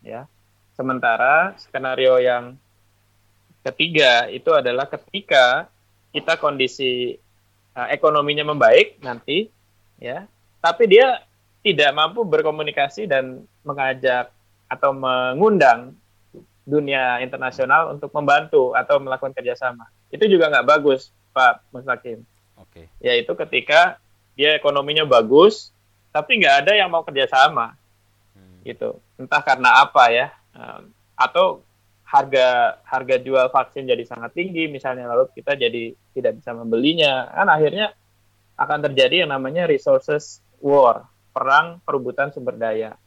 Ya. 0.06 0.30
Sementara 0.78 1.58
skenario 1.58 2.22
yang 2.22 2.54
ketiga 3.66 4.30
itu 4.30 4.54
adalah 4.54 4.86
ketika 4.88 5.68
kita 6.14 6.38
kondisi 6.38 7.18
uh, 7.74 7.90
ekonominya 7.90 8.46
membaik 8.48 9.02
nanti, 9.02 9.50
ya, 9.98 10.26
tapi 10.62 10.90
dia 10.90 11.22
tidak 11.62 11.92
mampu 11.94 12.24
berkomunikasi 12.24 13.10
dan 13.10 13.44
mengajak 13.68 14.32
atau 14.72 14.92
mengundang 14.96 15.96
dunia 16.68 17.24
internasional 17.24 17.96
untuk 17.96 18.12
membantu 18.12 18.76
atau 18.76 19.00
melakukan 19.00 19.32
kerjasama. 19.32 19.88
Itu 20.12 20.28
juga 20.28 20.52
nggak 20.52 20.68
bagus, 20.68 21.12
Pak 21.32 21.72
Mustaqim. 21.72 22.24
Oke. 22.60 22.84
Okay. 22.84 22.86
Yaitu 23.00 23.32
ketika 23.48 24.00
dia 24.36 24.54
ekonominya 24.56 25.08
bagus, 25.08 25.72
tapi 26.12 26.40
nggak 26.40 26.68
ada 26.68 26.74
yang 26.76 26.92
mau 26.92 27.04
kerjasama, 27.04 27.76
hmm. 28.36 28.68
gitu. 28.68 29.00
Entah 29.16 29.42
karena 29.42 29.82
apa 29.82 30.12
ya, 30.12 30.28
atau 31.18 31.66
harga 32.08 32.80
harga 32.88 33.16
jual 33.20 33.52
vaksin 33.52 33.84
jadi 33.90 34.04
sangat 34.08 34.32
tinggi, 34.32 34.72
misalnya 34.72 35.12
lalu 35.12 35.28
kita 35.36 35.60
jadi 35.60 35.92
tidak 36.16 36.40
bisa 36.40 36.56
membelinya, 36.56 37.28
kan 37.34 37.48
akhirnya 37.52 37.92
akan 38.58 38.90
terjadi 38.90 39.24
yang 39.24 39.32
namanya 39.32 39.70
resources 39.70 40.42
war, 40.58 41.06
perang 41.32 41.78
perebutan 41.86 42.34
sumber 42.34 42.58
daya. 42.58 42.98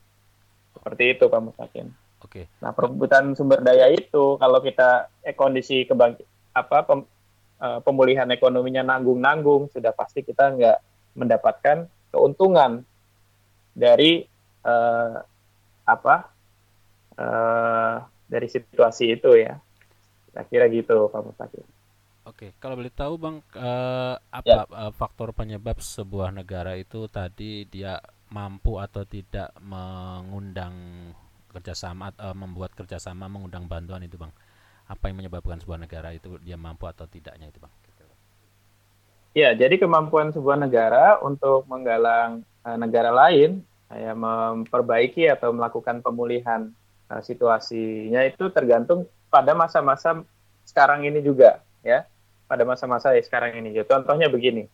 Seperti 0.70 1.18
itu, 1.18 1.26
Pak 1.26 1.40
Mustaqim. 1.42 1.90
Oke. 2.22 2.46
Okay. 2.46 2.62
Nah, 2.62 2.70
perebutan 2.70 3.34
sumber 3.34 3.58
daya 3.60 3.90
itu 3.90 4.38
kalau 4.38 4.62
kita 4.62 5.10
eh, 5.26 5.34
kondisi 5.34 5.82
kebangkit 5.82 6.24
apa 6.54 6.86
pem, 6.86 7.02
uh, 7.58 7.82
pemulihan 7.82 8.30
ekonominya 8.30 8.86
nanggung-nanggung, 8.86 9.66
sudah 9.74 9.90
pasti 9.90 10.22
kita 10.22 10.54
nggak 10.54 10.78
mendapatkan 11.18 11.90
keuntungan 12.14 12.86
dari 13.74 14.22
uh, 14.62 15.18
apa 15.82 16.16
uh, 17.18 17.96
dari 18.30 18.46
situasi 18.46 19.18
itu 19.18 19.34
ya. 19.34 19.58
Kira-kira 20.30 20.70
gitu, 20.70 21.10
Pak 21.10 21.22
Mustaqim. 21.26 21.66
Oke, 22.30 22.54
kalau 22.62 22.78
boleh 22.78 22.94
tahu 22.94 23.18
Bang, 23.18 23.42
uh, 23.58 24.14
apa 24.30 24.70
ya. 24.70 24.94
faktor 24.94 25.34
penyebab 25.34 25.82
sebuah 25.82 26.30
negara 26.30 26.78
itu 26.78 27.10
tadi 27.10 27.66
dia 27.66 27.98
mampu 28.30 28.78
atau 28.78 29.02
tidak 29.02 29.50
mengundang 29.58 30.74
kerjasama 31.50 32.14
uh, 32.14 32.30
membuat 32.32 32.70
kerjasama 32.78 33.26
mengundang 33.26 33.66
bantuan 33.66 34.06
itu 34.06 34.14
bang? 34.14 34.30
Apa 34.86 35.10
yang 35.10 35.22
menyebabkan 35.22 35.58
sebuah 35.58 35.82
negara 35.82 36.14
itu 36.14 36.38
dia 36.38 36.54
mampu 36.54 36.86
atau 36.86 37.10
tidaknya 37.10 37.50
itu 37.50 37.58
bang? 37.58 37.72
Ya 39.30 39.50
jadi 39.54 39.78
kemampuan 39.78 40.30
sebuah 40.34 40.58
negara 40.58 41.18
untuk 41.22 41.66
menggalang 41.66 42.46
uh, 42.62 42.78
negara 42.78 43.10
lain 43.10 43.62
ya 43.90 44.14
memperbaiki 44.14 45.26
atau 45.26 45.50
melakukan 45.50 45.98
pemulihan 46.02 46.70
uh, 47.10 47.22
situasinya 47.22 48.22
itu 48.22 48.50
tergantung 48.54 49.06
pada 49.30 49.54
masa-masa 49.54 50.22
sekarang 50.62 51.06
ini 51.06 51.22
juga 51.22 51.62
ya 51.82 52.06
pada 52.50 52.66
masa-masa 52.66 53.14
sekarang 53.22 53.54
ini. 53.62 53.70
Contohnya 53.86 54.26
begini. 54.26 54.66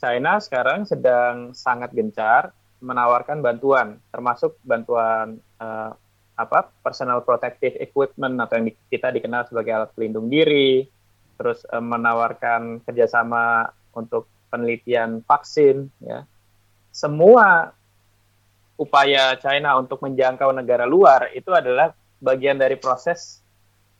China 0.00 0.40
sekarang 0.40 0.88
sedang 0.88 1.52
sangat 1.52 1.92
gencar 1.92 2.56
menawarkan 2.80 3.44
bantuan 3.44 4.00
termasuk 4.08 4.56
bantuan 4.64 5.36
uh, 5.60 5.92
apa 6.40 6.72
personal 6.80 7.20
protective 7.20 7.76
equipment 7.76 8.40
atau 8.40 8.56
yang 8.56 8.72
kita 8.88 9.12
dikenal 9.12 9.44
sebagai 9.44 9.76
alat 9.76 9.92
pelindung 9.92 10.32
diri, 10.32 10.88
terus 11.36 11.68
uh, 11.68 11.84
menawarkan 11.84 12.80
kerjasama 12.88 13.68
untuk 13.92 14.24
penelitian 14.48 15.20
vaksin, 15.20 15.92
ya. 16.00 16.24
Semua 16.88 17.76
upaya 18.80 19.36
China 19.36 19.76
untuk 19.76 20.00
menjangkau 20.00 20.56
negara 20.56 20.88
luar 20.88 21.28
itu 21.36 21.52
adalah 21.52 21.92
bagian 22.16 22.56
dari 22.56 22.80
proses 22.80 23.44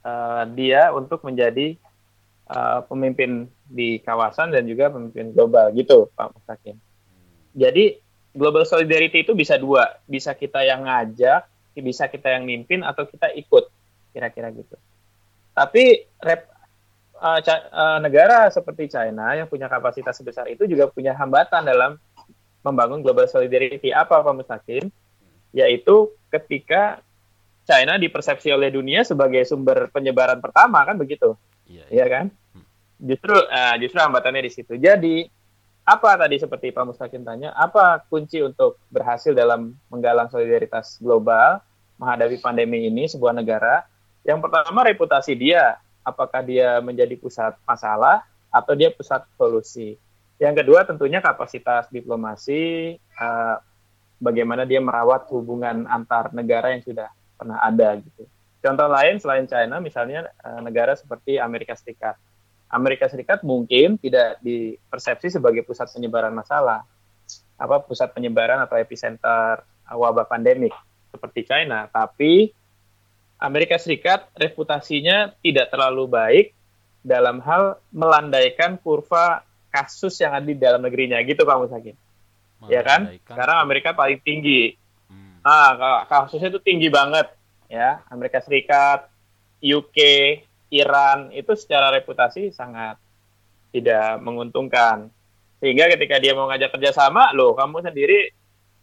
uh, 0.00 0.49
dia 0.57 0.89
untuk 0.97 1.21
menjadi 1.21 1.77
uh, 2.50 2.83
pemimpin 2.90 3.47
di 3.71 4.02
kawasan 4.02 4.50
dan 4.50 4.66
juga 4.66 4.90
pemimpin 4.90 5.30
global 5.30 5.71
gitu, 5.73 6.11
Pak 6.19 6.35
Mustakim. 6.35 6.76
Jadi 7.54 7.99
global 8.35 8.66
solidarity 8.66 9.23
itu 9.23 9.33
bisa 9.35 9.54
dua, 9.59 10.02
bisa 10.07 10.35
kita 10.35 10.62
yang 10.66 10.87
ngajak, 10.87 11.47
bisa 11.78 12.11
kita 12.11 12.35
yang 12.35 12.45
mimpin 12.45 12.83
atau 12.83 13.07
kita 13.07 13.30
ikut, 13.38 13.71
kira-kira 14.11 14.50
gitu. 14.54 14.76
Tapi 15.54 16.07
rep, 16.23 16.47
uh, 17.19 17.40
uh, 17.42 17.99
negara 18.02 18.50
seperti 18.50 18.90
China 18.90 19.35
yang 19.35 19.47
punya 19.47 19.71
kapasitas 19.71 20.19
sebesar 20.19 20.50
itu 20.50 20.66
juga 20.66 20.90
punya 20.90 21.14
hambatan 21.14 21.66
dalam 21.66 21.99
membangun 22.61 23.00
global 23.00 23.26
solidarity. 23.26 23.90
Apa 23.90 24.21
Pak 24.21 24.35
Mustaqim? 24.35 24.90
Yaitu 25.50 26.14
ketika 26.30 27.02
China 27.66 27.99
dipersepsi 27.99 28.50
oleh 28.54 28.71
dunia 28.71 29.02
sebagai 29.02 29.42
sumber 29.47 29.90
penyebaran 29.90 30.38
pertama 30.38 30.83
kan 30.87 30.99
begitu, 30.99 31.35
iya, 31.66 31.87
iya. 31.90 32.07
ya 32.07 32.07
kan? 32.07 32.26
Justru 33.00 33.33
uh, 33.33 33.75
justru 33.80 33.99
hambatannya 33.99 34.45
di 34.45 34.52
situ. 34.52 34.76
Jadi 34.76 35.25
apa 35.88 36.14
tadi 36.21 36.37
seperti 36.37 36.71
Pak 36.71 36.85
Mustaqim 36.87 37.25
tanya, 37.25 37.50
apa 37.57 38.04
kunci 38.07 38.45
untuk 38.45 38.78
berhasil 38.92 39.33
dalam 39.33 39.75
menggalang 39.88 40.28
solidaritas 40.28 41.00
global 41.00 41.64
menghadapi 41.97 42.38
pandemi 42.38 42.87
ini 42.87 43.09
sebuah 43.09 43.33
negara? 43.33 43.88
Yang 44.23 44.45
pertama 44.45 44.85
reputasi 44.85 45.33
dia, 45.35 45.80
apakah 46.04 46.45
dia 46.45 46.78
menjadi 46.85 47.16
pusat 47.16 47.57
masalah 47.64 48.23
atau 48.52 48.76
dia 48.76 48.92
pusat 48.92 49.25
solusi. 49.35 49.97
Yang 50.37 50.64
kedua 50.64 50.85
tentunya 50.85 51.25
kapasitas 51.25 51.88
diplomasi, 51.88 52.95
uh, 53.16 53.57
bagaimana 54.21 54.69
dia 54.69 54.78
merawat 54.78 55.26
hubungan 55.33 55.88
antar 55.88 56.30
negara 56.37 56.76
yang 56.76 56.85
sudah 56.85 57.09
pernah 57.35 57.59
ada 57.64 57.97
gitu. 57.97 58.28
Contoh 58.61 58.88
lain 58.92 59.16
selain 59.16 59.49
China, 59.49 59.80
misalnya 59.80 60.28
uh, 60.45 60.61
negara 60.61 60.92
seperti 60.92 61.40
Amerika 61.40 61.73
Serikat 61.73 62.21
Amerika 62.71 63.11
Serikat 63.11 63.43
mungkin 63.43 63.99
tidak 63.99 64.39
dipersepsi 64.41 65.35
sebagai 65.35 65.67
pusat 65.67 65.91
penyebaran 65.91 66.31
masalah, 66.31 66.87
apa 67.59 67.77
pusat 67.83 68.15
penyebaran 68.15 68.62
atau 68.62 68.79
epicenter 68.79 69.67
wabah 69.91 70.31
pandemik 70.31 70.71
seperti 71.11 71.43
China, 71.50 71.91
tapi 71.91 72.55
Amerika 73.43 73.75
Serikat 73.75 74.31
reputasinya 74.39 75.35
tidak 75.43 75.75
terlalu 75.75 76.07
baik 76.07 76.47
dalam 77.03 77.43
hal 77.43 77.81
melandaikan 77.91 78.79
kurva 78.79 79.43
kasus 79.73 80.21
yang 80.21 80.37
ada 80.37 80.47
di 80.47 80.55
dalam 80.55 80.85
negerinya, 80.85 81.19
gitu 81.27 81.43
Pak 81.43 81.59
Musakin. 81.59 81.97
Ya 82.69 82.85
kan? 82.85 83.09
Sekarang 83.25 83.65
Amerika 83.65 83.97
paling 83.97 84.21
tinggi. 84.21 84.77
Hmm. 85.09 85.41
Nah, 85.41 86.05
kasusnya 86.05 86.53
itu 86.53 86.61
tinggi 86.61 86.93
banget, 86.93 87.33
ya. 87.73 88.05
Amerika 88.12 88.45
Serikat, 88.45 89.09
UK, 89.65 89.99
Iran 90.71 91.35
itu 91.35 91.50
secara 91.59 91.91
reputasi 91.91 92.55
sangat 92.55 92.97
tidak 93.75 94.23
menguntungkan. 94.23 95.11
Sehingga 95.59 95.91
ketika 95.93 96.17
dia 96.23 96.33
mau 96.33 96.49
ngajak 96.49 96.73
kerjasama, 96.73 97.35
loh 97.35 97.53
kamu 97.59 97.85
sendiri 97.85 98.33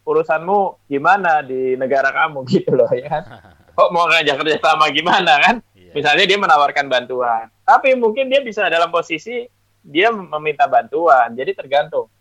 urusanmu 0.04 0.88
gimana 0.88 1.44
di 1.44 1.74
negara 1.76 2.12
kamu 2.12 2.44
gitu 2.52 2.76
loh 2.76 2.88
ya 2.92 3.08
kan? 3.08 3.24
Kok 3.76 3.90
mau 3.90 4.06
ngajak 4.06 4.36
kerjasama 4.44 4.92
gimana 4.92 5.40
kan? 5.40 5.56
Iya. 5.72 5.92
Misalnya 5.96 6.24
dia 6.28 6.38
menawarkan 6.38 6.86
bantuan, 6.92 7.48
tapi 7.64 7.96
mungkin 7.96 8.28
dia 8.28 8.44
bisa 8.44 8.68
dalam 8.68 8.92
posisi 8.92 9.48
dia 9.80 10.12
meminta 10.12 10.68
bantuan, 10.68 11.32
jadi 11.32 11.56
tergantung. 11.56 12.12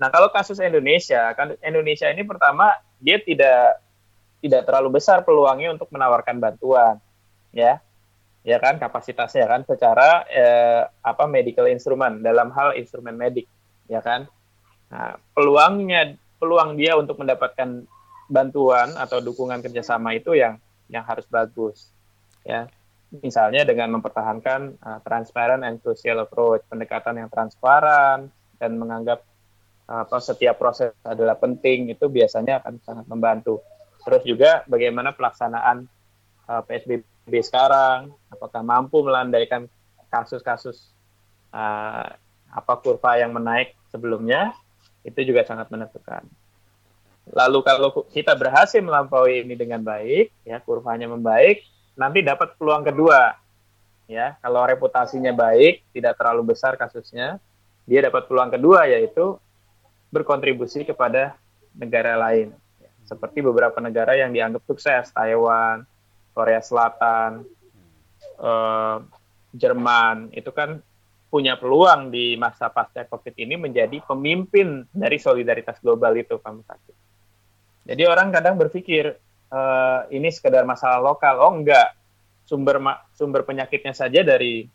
Nah 0.00 0.08
kalau 0.08 0.32
kasus 0.32 0.56
Indonesia, 0.62 1.36
kan 1.36 1.52
Indonesia 1.60 2.08
ini 2.08 2.24
pertama 2.24 2.72
dia 2.96 3.20
tidak 3.20 3.84
tidak 4.40 4.64
terlalu 4.64 4.96
besar 4.96 5.20
peluangnya 5.20 5.76
untuk 5.76 5.92
menawarkan 5.92 6.40
bantuan, 6.40 6.96
ya 7.52 7.82
ya 8.40 8.56
kan 8.56 8.80
kapasitasnya 8.80 9.44
kan 9.44 9.60
secara 9.68 10.24
eh, 10.32 10.82
apa 11.04 11.28
medical 11.28 11.68
instrument 11.68 12.24
dalam 12.24 12.48
hal 12.56 12.72
instrumen 12.76 13.16
medik 13.16 13.46
ya 13.90 14.00
kan? 14.00 14.24
Nah, 14.90 15.20
peluangnya 15.36 16.16
peluang 16.40 16.74
dia 16.74 16.96
untuk 16.96 17.20
mendapatkan 17.20 17.84
bantuan 18.30 18.94
atau 18.96 19.20
dukungan 19.20 19.60
kerjasama 19.60 20.16
itu 20.16 20.32
yang 20.38 20.56
yang 20.88 21.04
harus 21.04 21.26
bagus 21.28 21.92
ya. 22.46 22.66
Misalnya 23.10 23.66
dengan 23.66 23.90
mempertahankan 23.98 24.78
uh, 24.78 24.98
transparent 25.02 25.66
and 25.66 25.82
crucial 25.82 26.22
approach 26.22 26.62
pendekatan 26.70 27.18
yang 27.18 27.28
transparan 27.28 28.30
dan 28.62 28.78
menganggap 28.78 29.26
apa 29.90 30.22
setiap 30.22 30.54
proses 30.54 30.94
adalah 31.02 31.34
penting 31.34 31.90
itu 31.90 32.06
biasanya 32.06 32.62
akan 32.62 32.78
sangat 32.86 33.06
membantu. 33.10 33.58
Terus 34.06 34.22
juga 34.22 34.62
bagaimana 34.70 35.10
pelaksanaan 35.10 35.90
uh, 36.46 36.62
PSBB 36.62 37.19
sekarang, 37.38 38.10
apakah 38.26 38.66
mampu 38.66 38.98
melandaikan 39.06 39.70
kasus-kasus 40.10 40.90
uh, 41.54 42.10
apa 42.50 42.74
kurva 42.82 43.22
yang 43.22 43.30
menaik 43.30 43.78
sebelumnya, 43.94 44.50
itu 45.06 45.22
juga 45.22 45.46
sangat 45.46 45.70
menentukan. 45.70 46.26
Lalu 47.30 47.62
kalau 47.62 47.94
kita 48.10 48.34
berhasil 48.34 48.82
melampaui 48.82 49.46
ini 49.46 49.54
dengan 49.54 49.78
baik, 49.86 50.34
ya 50.42 50.58
kurvanya 50.58 51.06
membaik, 51.06 51.62
nanti 51.94 52.26
dapat 52.26 52.58
peluang 52.58 52.82
kedua. 52.82 53.38
Ya, 54.10 54.34
kalau 54.42 54.66
reputasinya 54.66 55.30
baik, 55.30 55.86
tidak 55.94 56.18
terlalu 56.18 56.50
besar 56.50 56.74
kasusnya, 56.74 57.38
dia 57.86 58.00
dapat 58.02 58.26
peluang 58.26 58.50
kedua 58.50 58.90
yaitu 58.90 59.38
berkontribusi 60.10 60.82
kepada 60.82 61.38
negara 61.78 62.18
lain. 62.18 62.50
Seperti 63.06 63.38
beberapa 63.42 63.78
negara 63.78 64.18
yang 64.18 64.34
dianggap 64.34 64.66
sukses, 64.66 65.14
Taiwan, 65.14 65.86
Korea 66.32 66.62
Selatan, 66.62 67.44
uh, 68.38 68.98
Jerman 69.50 70.30
itu 70.30 70.54
kan 70.54 70.78
punya 71.30 71.54
peluang 71.58 72.10
di 72.10 72.34
masa 72.34 72.70
pasca 72.70 73.06
COVID 73.06 73.34
ini 73.38 73.54
menjadi 73.54 74.02
pemimpin 74.02 74.86
dari 74.90 75.18
solidaritas 75.18 75.78
global 75.78 76.14
itu, 76.18 76.38
Pak 76.38 76.52
Mustaqim. 76.54 76.96
Jadi 77.86 78.02
orang 78.06 78.34
kadang 78.34 78.58
berpikir 78.58 79.14
uh, 79.50 80.06
ini 80.10 80.30
sekedar 80.30 80.66
masalah 80.66 80.98
lokal, 81.02 81.38
oh 81.42 81.54
enggak, 81.54 81.94
sumber 82.46 82.82
sumber 83.14 83.46
penyakitnya 83.46 83.94
saja 83.94 84.26
dari 84.26 84.66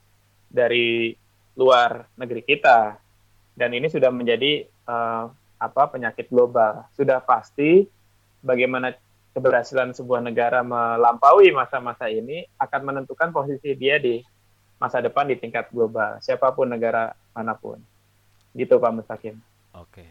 dari 0.48 1.12
luar 1.56 2.08
negeri 2.16 2.44
kita 2.44 3.00
dan 3.56 3.72
ini 3.72 3.88
sudah 3.88 4.12
menjadi 4.12 4.68
uh, 4.88 5.32
apa 5.60 5.84
penyakit 5.92 6.28
global. 6.28 6.88
Sudah 6.96 7.24
pasti 7.24 7.88
bagaimana 8.44 8.96
keberhasilan 9.36 9.92
sebuah 9.92 10.24
negara 10.24 10.64
melampaui 10.64 11.52
masa-masa 11.52 12.08
ini 12.08 12.48
akan 12.56 12.82
menentukan 12.88 13.36
posisi 13.36 13.76
dia 13.76 14.00
di 14.00 14.24
masa 14.80 15.04
depan 15.04 15.28
di 15.28 15.36
tingkat 15.36 15.68
global, 15.76 16.24
siapa 16.24 16.56
pun 16.56 16.72
negara 16.72 17.12
mana 17.36 17.52
pun. 17.52 17.84
Gitu 18.56 18.80
Pak 18.80 18.92
Mustaqim. 18.96 19.36
Oke. 19.76 20.08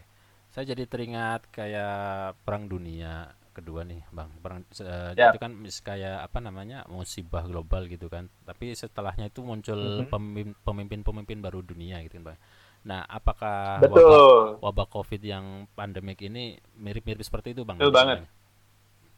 Saya 0.53 0.71
jadi 0.71 0.85
teringat 0.85 1.49
kayak 1.49 2.37
perang 2.45 2.69
dunia 2.69 3.33
kedua 3.51 3.81
nih, 3.81 4.05
Bang. 4.13 4.29
Perang 4.39 4.61
uh, 4.61 5.11
ya. 5.17 5.33
itu 5.33 5.41
kan 5.41 5.51
kayak 5.65 6.29
apa 6.29 6.37
namanya? 6.39 6.85
musibah 6.85 7.41
global 7.49 7.89
gitu 7.89 8.05
kan. 8.05 8.29
Tapi 8.45 8.77
setelahnya 8.77 9.33
itu 9.33 9.41
muncul 9.41 10.05
mm-hmm. 10.05 10.61
pemimpin-pemimpin 10.61 11.39
baru 11.41 11.65
dunia 11.65 11.99
gitu 12.05 12.21
kan, 12.21 12.33
Bang. 12.33 12.39
Nah, 12.85 13.01
apakah 13.09 13.81
Betul. 13.81 14.61
wabah, 14.61 14.61
wabah 14.61 14.87
Covid 14.93 15.21
yang 15.25 15.65
pandemik 15.73 16.21
ini 16.21 16.61
mirip-mirip 16.77 17.25
seperti 17.25 17.57
itu, 17.57 17.65
Bang? 17.65 17.81
Betul 17.81 17.89
banget. 17.89 18.29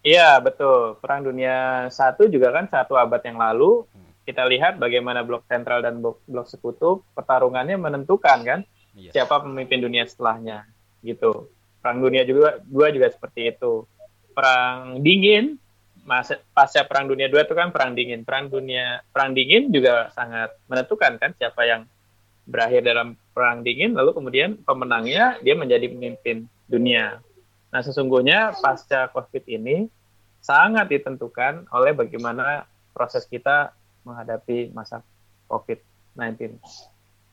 Iya 0.06 0.38
betul. 0.40 1.00
Perang 1.02 1.26
Dunia 1.26 1.88
satu 1.90 2.30
juga 2.30 2.54
kan 2.54 2.70
satu 2.70 2.96
abad 2.96 3.22
yang 3.26 3.40
lalu 3.42 3.84
hmm. 3.86 4.28
kita 4.28 4.44
lihat 4.46 4.78
bagaimana 4.78 5.26
blok 5.26 5.46
sentral 5.50 5.82
dan 5.82 6.00
blok, 6.00 6.22
blok 6.30 6.48
sekutu 6.48 7.02
pertarungannya 7.18 7.76
menentukan 7.76 8.40
kan 8.46 8.60
iya. 8.94 9.12
siapa 9.14 9.42
pemimpin 9.42 9.82
dunia 9.82 10.06
setelahnya 10.06 10.68
gitu. 11.02 11.52
Perang 11.82 12.04
Dunia 12.04 12.28
juga 12.28 12.60
dua 12.66 12.92
juga 12.92 13.08
seperti 13.14 13.54
itu. 13.54 13.86
Perang 14.34 15.02
dingin 15.02 15.58
masa 16.08 16.40
pasca 16.56 16.88
Perang 16.88 17.12
Dunia 17.12 17.28
dua 17.28 17.44
itu 17.44 17.54
kan 17.56 17.70
perang 17.76 17.92
dingin. 17.94 18.24
Perang 18.24 18.48
dunia 18.48 19.04
perang 19.12 19.36
dingin 19.36 19.70
juga 19.72 20.12
sangat 20.16 20.56
menentukan 20.72 21.20
kan 21.20 21.32
siapa 21.36 21.68
yang 21.68 21.84
berakhir 22.48 22.80
dalam 22.88 23.20
perang 23.36 23.60
dingin 23.60 23.92
lalu 23.92 24.16
kemudian 24.16 24.56
pemenangnya 24.64 25.36
dia 25.44 25.54
menjadi 25.54 25.92
pemimpin 25.92 26.48
dunia. 26.68 27.20
Nah, 27.78 27.86
sesungguhnya 27.86 28.58
pasca 28.58 29.06
Covid 29.14 29.46
ini 29.46 29.86
sangat 30.42 30.90
ditentukan 30.90 31.70
oleh 31.70 31.94
bagaimana 31.94 32.66
proses 32.90 33.30
kita 33.30 33.70
menghadapi 34.02 34.74
masa 34.74 35.06
COVID-19. 35.46 36.58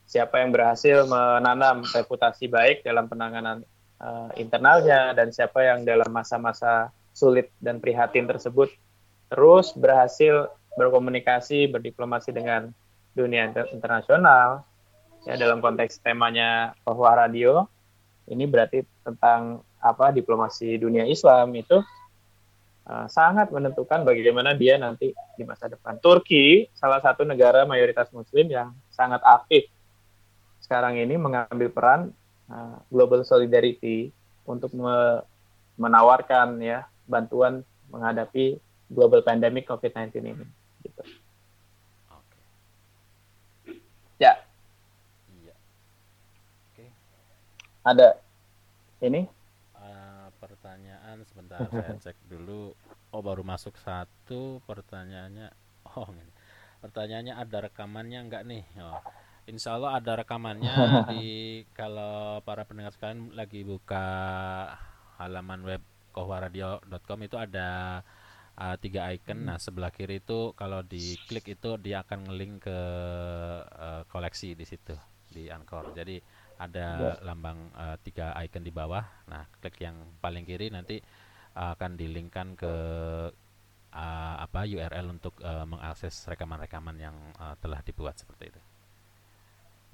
Siapa 0.04 0.44
yang 0.44 0.52
berhasil 0.52 1.09
menanam 1.09 1.88
reputasi 1.88 2.52
baik 2.52 2.85
dalam 2.85 3.09
penanganan 3.09 3.64
uh, 4.04 4.37
internalnya 4.37 5.16
dan 5.16 5.33
siapa 5.33 5.64
yang 5.64 5.80
dalam 5.80 6.12
masa-masa 6.12 6.92
sulit 7.16 7.48
dan 7.64 7.80
prihatin 7.80 8.28
tersebut 8.28 8.68
terus 9.33 9.72
berhasil 9.72 10.52
berkomunikasi, 10.76 11.72
berdiplomasi 11.72 12.37
dengan 12.37 12.68
dunia 13.16 13.48
internasional, 13.72 14.61
ya 15.24 15.40
dalam 15.40 15.64
konteks 15.64 16.04
temanya 16.04 16.76
bahwa 16.85 17.16
radio 17.16 17.64
ini 18.28 18.44
berarti 18.44 18.85
tentang 19.00 19.64
apa 19.84 20.08
diplomasi 20.16 20.80
dunia 20.80 21.04
Islam 21.04 21.52
itu 21.52 21.84
uh, 22.88 23.06
sangat 23.12 23.52
menentukan 23.52 24.00
bagaimana 24.00 24.56
dia 24.56 24.80
nanti 24.80 25.12
di 25.12 25.44
masa 25.44 25.68
depan. 25.68 26.00
Turki 26.00 26.72
salah 26.72 27.04
satu 27.04 27.28
negara 27.28 27.68
mayoritas 27.68 28.08
Muslim 28.16 28.48
yang 28.48 28.72
sangat 28.88 29.20
aktif 29.20 29.68
sekarang 30.64 30.96
ini 30.96 31.20
mengambil 31.20 31.68
peran 31.68 32.00
uh, 32.48 32.80
global 32.88 33.20
solidarity 33.20 34.08
untuk 34.48 34.72
me 34.72 35.20
menawarkan 35.76 36.56
ya 36.64 36.88
bantuan 37.04 37.60
menghadapi 37.92 38.56
global 38.88 39.20
pandemic 39.20 39.68
COVID-19 39.68 40.24
ini. 40.24 40.46
Gitu. 40.80 41.02
Oke. 42.08 42.38
Ya. 44.16 44.40
Iya. 45.28 45.54
Oke. 46.72 46.84
Ada 47.84 48.16
ini? 49.04 49.28
Sebentar 51.58 51.96
saya 52.00 52.00
cek 52.10 52.18
dulu. 52.26 52.74
Oh 53.14 53.22
baru 53.22 53.46
masuk 53.46 53.78
satu 53.78 54.58
pertanyaannya. 54.66 55.48
Oh 55.94 56.10
ini. 56.10 56.32
Pertanyaannya 56.82 57.34
ada 57.38 57.58
rekamannya 57.70 58.20
enggak 58.26 58.42
nih? 58.44 58.64
Oh. 58.82 59.00
Insya 59.44 59.76
Allah 59.76 60.00
ada 60.00 60.24
rekamannya 60.24 60.72
di 61.12 61.62
kalau 61.76 62.40
para 62.42 62.64
pendengar 62.64 62.96
sekalian 62.96 63.36
lagi 63.36 63.60
buka 63.60 64.04
halaman 65.20 65.60
web 65.64 65.82
kohwaradio.com 66.16 67.18
itu 67.26 67.36
ada 67.36 68.00
uh, 68.56 68.76
tiga 68.78 69.10
icon. 69.12 69.44
Nah 69.44 69.58
sebelah 69.58 69.90
kiri 69.90 70.22
itu 70.22 70.54
kalau 70.54 70.80
diklik 70.80 71.58
itu 71.58 71.76
dia 71.82 72.06
akan 72.06 72.30
ngelink 72.30 72.64
ke 72.64 72.78
uh, 73.68 74.02
koleksi 74.08 74.54
di 74.54 74.64
situ 74.64 74.94
di 75.28 75.50
Anchor. 75.50 75.92
Jadi 75.92 76.22
ada 76.54 77.18
lambang 77.26 77.74
uh, 77.74 77.96
tiga 78.00 78.32
icon 78.46 78.62
di 78.62 78.70
bawah. 78.70 79.04
Nah 79.28 79.44
klik 79.58 79.82
yang 79.82 79.98
paling 80.22 80.46
kiri 80.46 80.70
nanti 80.70 81.02
akan 81.54 81.94
dilinkkan 81.94 82.58
ke 82.58 82.74
uh, 83.94 84.36
apa 84.42 84.66
URL 84.66 85.06
untuk 85.14 85.38
uh, 85.40 85.62
mengakses 85.64 86.26
rekaman-rekaman 86.26 86.96
yang 86.98 87.16
uh, 87.38 87.54
telah 87.62 87.78
dibuat 87.86 88.18
seperti 88.18 88.50
itu. 88.50 88.60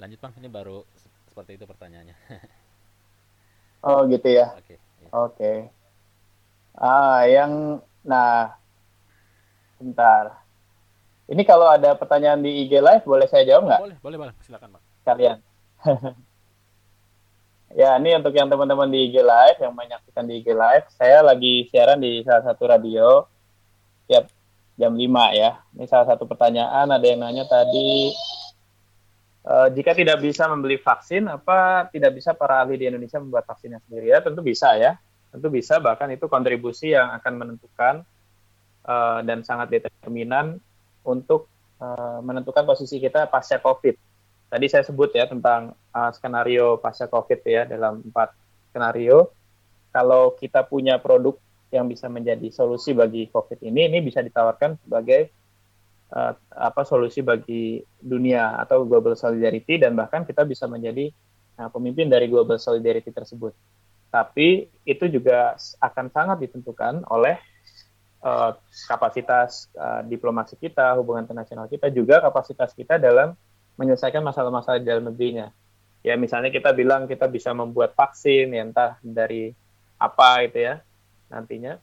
Lanjut 0.01 0.18
bang, 0.18 0.33
ini 0.40 0.49
baru 0.49 0.81
seperti 1.29 1.61
itu 1.61 1.64
pertanyaannya. 1.68 2.16
oh 3.87 4.09
gitu 4.09 4.29
ya. 4.33 4.57
Oke. 4.57 4.64
Okay, 4.64 4.77
ya. 4.77 5.09
Oke. 5.12 5.37
Okay. 5.37 5.59
Ah, 6.81 7.29
yang 7.29 7.85
nah 8.01 8.57
bentar. 9.77 10.40
Ini 11.31 11.42
kalau 11.46 11.70
ada 11.70 11.94
pertanyaan 11.94 12.42
di 12.42 12.66
IG 12.66 12.81
live 12.81 13.07
boleh 13.07 13.29
saya 13.31 13.46
jawab 13.46 13.70
nggak? 13.70 13.81
Boleh, 13.81 13.96
boleh, 14.03 14.18
boleh. 14.18 14.35
Silakan, 14.42 14.75
Pak. 14.75 14.83
Kalian. 15.07 15.38
ya, 17.75 17.97
ini 17.99 18.17
untuk 18.19 18.35
yang 18.35 18.51
teman-teman 18.51 18.89
di 18.91 19.11
IG 19.11 19.23
live 19.23 19.59
yang 19.63 19.75
menyaksikan 19.75 20.25
di 20.27 20.43
IG 20.43 20.49
live, 20.55 20.87
saya 20.95 21.23
lagi 21.23 21.69
siaran 21.71 21.99
di 22.03 22.23
salah 22.23 22.45
satu 22.47 22.67
radio 22.67 23.25
tiap 24.07 24.27
jam 24.77 24.93
5 24.93 25.41
ya. 25.41 25.61
Ini 25.77 25.85
salah 25.87 26.07
satu 26.11 26.25
pertanyaan 26.27 26.89
ada 26.91 27.07
yang 27.07 27.21
nanya 27.23 27.47
tadi 27.47 28.15
Uh, 29.41 29.73
jika 29.73 29.97
tidak 29.97 30.21
bisa 30.21 30.45
membeli 30.53 30.77
vaksin, 30.77 31.25
apa 31.25 31.89
tidak 31.89 32.13
bisa 32.13 32.37
para 32.37 32.61
ahli 32.61 32.77
di 32.77 32.93
Indonesia 32.93 33.17
membuat 33.17 33.49
vaksinnya 33.49 33.81
sendiri? 33.89 34.13
Ya, 34.13 34.21
tentu 34.21 34.45
bisa 34.45 34.77
ya 34.77 35.01
tentu 35.31 35.49
bisa 35.49 35.79
bahkan 35.79 36.11
itu 36.11 36.27
kontribusi 36.27 36.93
yang 36.93 37.15
akan 37.15 37.33
menentukan 37.39 37.95
uh, 38.85 39.21
dan 39.23 39.47
sangat 39.47 39.71
determinan 39.71 40.59
untuk 41.07 41.47
uh, 41.79 42.19
menentukan 42.21 42.67
posisi 42.67 42.99
kita 42.99 43.31
pasca 43.31 43.63
COVID. 43.63 44.10
Tadi 44.51 44.67
saya 44.67 44.83
sebut 44.83 45.15
ya 45.15 45.31
tentang 45.31 45.79
uh, 45.95 46.11
skenario 46.11 46.77
pasca 46.83 47.07
COVID 47.07 47.41
ya 47.47 47.63
dalam 47.71 48.03
empat 48.03 48.35
skenario. 48.71 49.31
Kalau 49.95 50.35
kita 50.35 50.67
punya 50.67 50.99
produk 50.99 51.39
yang 51.71 51.87
bisa 51.87 52.11
menjadi 52.11 52.51
solusi 52.51 52.91
bagi 52.91 53.31
COVID 53.31 53.63
ini, 53.63 53.87
ini 53.87 54.03
bisa 54.03 54.23
ditawarkan 54.23 54.79
sebagai 54.83 55.31
uh, 56.15 56.35
apa 56.51 56.83
solusi 56.83 57.23
bagi 57.23 57.79
dunia 58.03 58.59
atau 58.59 58.83
global 58.83 59.15
solidarity 59.15 59.79
dan 59.79 59.95
bahkan 59.95 60.27
kita 60.27 60.43
bisa 60.43 60.67
menjadi 60.67 61.15
uh, 61.63 61.71
pemimpin 61.71 62.11
dari 62.11 62.27
global 62.27 62.59
solidarity 62.59 63.15
tersebut 63.15 63.55
tapi 64.11 64.67
itu 64.83 65.07
juga 65.07 65.55
akan 65.79 66.11
sangat 66.11 66.43
ditentukan 66.43 67.07
oleh 67.07 67.39
uh, 68.27 68.59
kapasitas 68.91 69.71
uh, 69.79 70.03
diplomasi 70.03 70.59
kita, 70.59 70.99
hubungan 70.99 71.25
internasional 71.25 71.71
kita, 71.71 71.89
juga 71.95 72.19
kapasitas 72.19 72.75
kita 72.75 72.99
dalam 72.99 73.39
menyelesaikan 73.81 74.21
masalah-masalah 74.21 74.77
di 74.77 74.87
dalam 74.87 75.09
negerinya. 75.09 75.49
Ya 76.05 76.21
misalnya 76.21 76.53
kita 76.53 76.77
bilang 76.77 77.09
kita 77.09 77.25
bisa 77.29 77.57
membuat 77.57 77.97
vaksin, 77.97 78.53
ya 78.53 78.62
entah 78.64 79.01
dari 79.01 79.57
apa 80.01 80.45
itu 80.45 80.61
ya 80.64 80.81
nantinya 81.29 81.77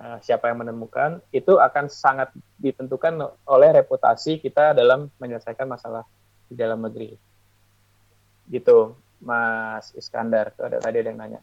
uh, 0.00 0.18
siapa 0.24 0.48
yang 0.48 0.64
menemukan 0.64 1.20
itu 1.28 1.60
akan 1.60 1.92
sangat 1.92 2.32
ditentukan 2.56 3.20
oleh 3.44 3.70
reputasi 3.72 4.40
kita 4.40 4.72
dalam 4.76 5.12
menyelesaikan 5.20 5.64
masalah 5.64 6.04
di 6.48 6.54
dalam 6.56 6.84
negeri. 6.84 7.16
Gitu. 8.52 8.92
Mas 9.24 9.88
Iskandar. 9.96 10.52
Tuh 10.52 10.68
ada 10.68 10.78
tadi 10.84 11.00
ada 11.00 11.08
yang 11.08 11.18
nanya. 11.18 11.40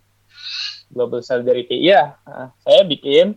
Global 0.94 1.26
Solidarity. 1.26 1.82
Iya, 1.82 2.13
saya 2.62 2.82
bikin 2.86 3.34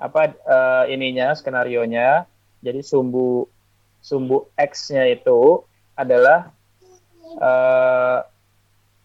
apa 0.00 0.32
uh, 0.46 0.84
ininya 0.88 1.36
skenario 1.36 1.84
nya. 1.84 2.24
Jadi 2.64 2.82
sumbu 2.82 3.46
sumbu 4.02 4.48
X-nya 4.56 5.06
itu 5.10 5.62
adalah 5.98 6.54
uh, 7.38 8.22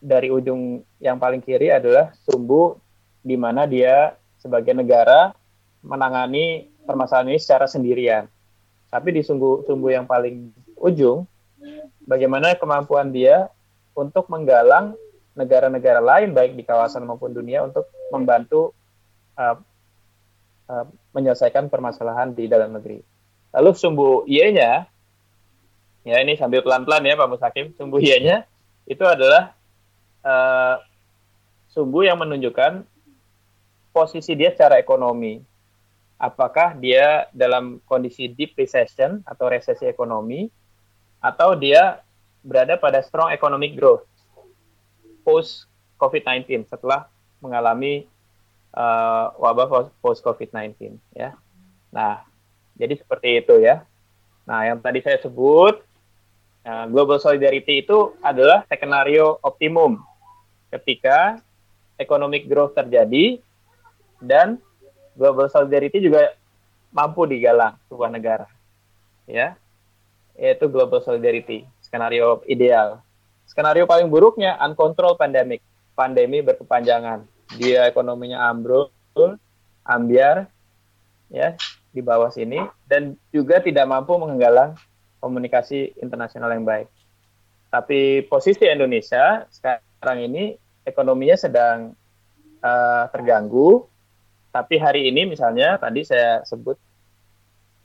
dari 0.03 0.27
ujung 0.29 0.83
yang 0.99 1.17
paling 1.17 1.39
kiri 1.39 1.71
adalah 1.71 2.11
sumbu 2.27 2.75
di 3.23 3.39
mana 3.39 3.63
dia 3.63 4.19
sebagai 4.39 4.75
negara 4.75 5.31
menangani 5.79 6.67
permasalahan 6.83 7.31
ini 7.31 7.39
secara 7.39 7.65
sendirian. 7.67 8.27
Tapi 8.91 9.15
di 9.15 9.21
sumbu 9.23 9.63
sumbu 9.63 9.89
yang 9.89 10.05
paling 10.05 10.51
ujung, 10.77 11.23
bagaimana 12.03 12.53
kemampuan 12.59 13.09
dia 13.15 13.47
untuk 13.95 14.27
menggalang 14.27 14.93
negara-negara 15.33 15.97
lain 15.97 16.35
baik 16.35 16.53
di 16.53 16.63
kawasan 16.67 17.07
maupun 17.09 17.33
dunia 17.33 17.65
untuk 17.65 17.89
membantu 18.13 18.75
uh, 19.39 19.57
uh, 20.69 20.85
menyelesaikan 21.15 21.71
permasalahan 21.71 22.35
di 22.37 22.45
dalam 22.45 22.75
negeri. 22.75 23.01
Lalu 23.53 23.69
sumbu 23.77 24.09
Y-nya, 24.25 24.89
ya 26.03 26.17
ini 26.19 26.33
sambil 26.35 26.65
pelan-pelan 26.65 27.05
ya 27.05 27.13
Pak 27.13 27.29
Musakim, 27.29 27.65
sumbu 27.77 28.01
Y-nya 28.01 28.49
itu 28.89 29.05
adalah 29.05 29.53
uh, 30.25 30.81
sumbu 31.69 32.03
yang 32.03 32.17
menunjukkan 32.19 32.83
posisi 33.93 34.33
dia 34.33 34.51
secara 34.51 34.81
ekonomi. 34.81 35.39
Apakah 36.17 36.73
dia 36.79 37.29
dalam 37.35 37.83
kondisi 37.85 38.31
deep 38.31 38.57
recession 38.57 39.21
atau 39.27 39.51
resesi 39.51 39.85
ekonomi, 39.85 40.47
atau 41.23 41.55
dia 41.55 42.03
berada 42.43 42.75
pada 42.75 42.99
strong 42.99 43.31
economic 43.31 43.79
growth 43.79 44.03
post 45.23 45.71
COVID-19 45.95 46.67
setelah 46.67 47.07
mengalami 47.39 48.03
uh, 48.75 49.31
wabah 49.39 49.87
post 50.03 50.19
COVID-19 50.19 50.99
ya. 51.15 51.31
Nah, 51.95 52.27
jadi 52.73 52.93
seperti 52.97 53.41
itu 53.41 53.61
ya. 53.61 53.85
Nah, 54.43 54.67
yang 54.67 54.81
tadi 54.81 54.99
saya 54.99 55.21
sebut 55.21 55.79
uh, 56.65 56.85
global 56.89 57.21
solidarity 57.21 57.85
itu 57.85 58.17
adalah 58.19 58.65
skenario 58.67 59.39
optimum 59.39 60.01
ketika 60.73 61.39
economic 62.01 62.49
growth 62.49 62.73
terjadi 62.73 63.39
dan 64.17 64.57
global 65.13 65.47
solidarity 65.47 66.01
juga 66.01 66.33
mampu 66.89 67.29
digalang 67.29 67.77
sebuah 67.87 68.09
negara. 68.09 68.47
Ya. 69.29 69.55
Yaitu 70.33 70.65
global 70.65 70.99
solidarity 71.05 71.69
skenario 71.77 72.41
ideal. 72.49 73.05
Skenario 73.45 73.85
paling 73.85 74.09
buruknya 74.09 74.57
uncontrolled 74.65 75.21
pandemic, 75.21 75.61
pandemi 75.93 76.41
berkepanjangan. 76.41 77.21
Dia 77.53 77.85
ekonominya 77.85 78.49
ambruk, 78.49 78.89
ambiar, 79.85 80.49
ya 81.29 81.53
di 81.93 82.01
bawah 82.01 82.33
sini 82.33 82.57
dan 82.89 83.13
juga 83.29 83.61
tidak 83.61 83.85
mampu 83.85 84.17
menggalang 84.17 84.73
komunikasi 85.21 85.95
internasional 86.01 86.51
yang 86.51 86.65
baik. 86.65 86.89
Tapi 87.69 88.25
posisi 88.27 88.65
Indonesia 88.67 89.45
sekarang 89.53 90.25
ini 90.25 90.57
ekonominya 90.83 91.37
sedang 91.37 91.93
uh, 92.59 93.05
terganggu. 93.13 93.85
Tapi 94.53 94.77
hari 94.77 95.09
ini 95.09 95.25
misalnya 95.25 95.81
tadi 95.81 96.05
saya 96.05 96.45
sebut 96.45 96.77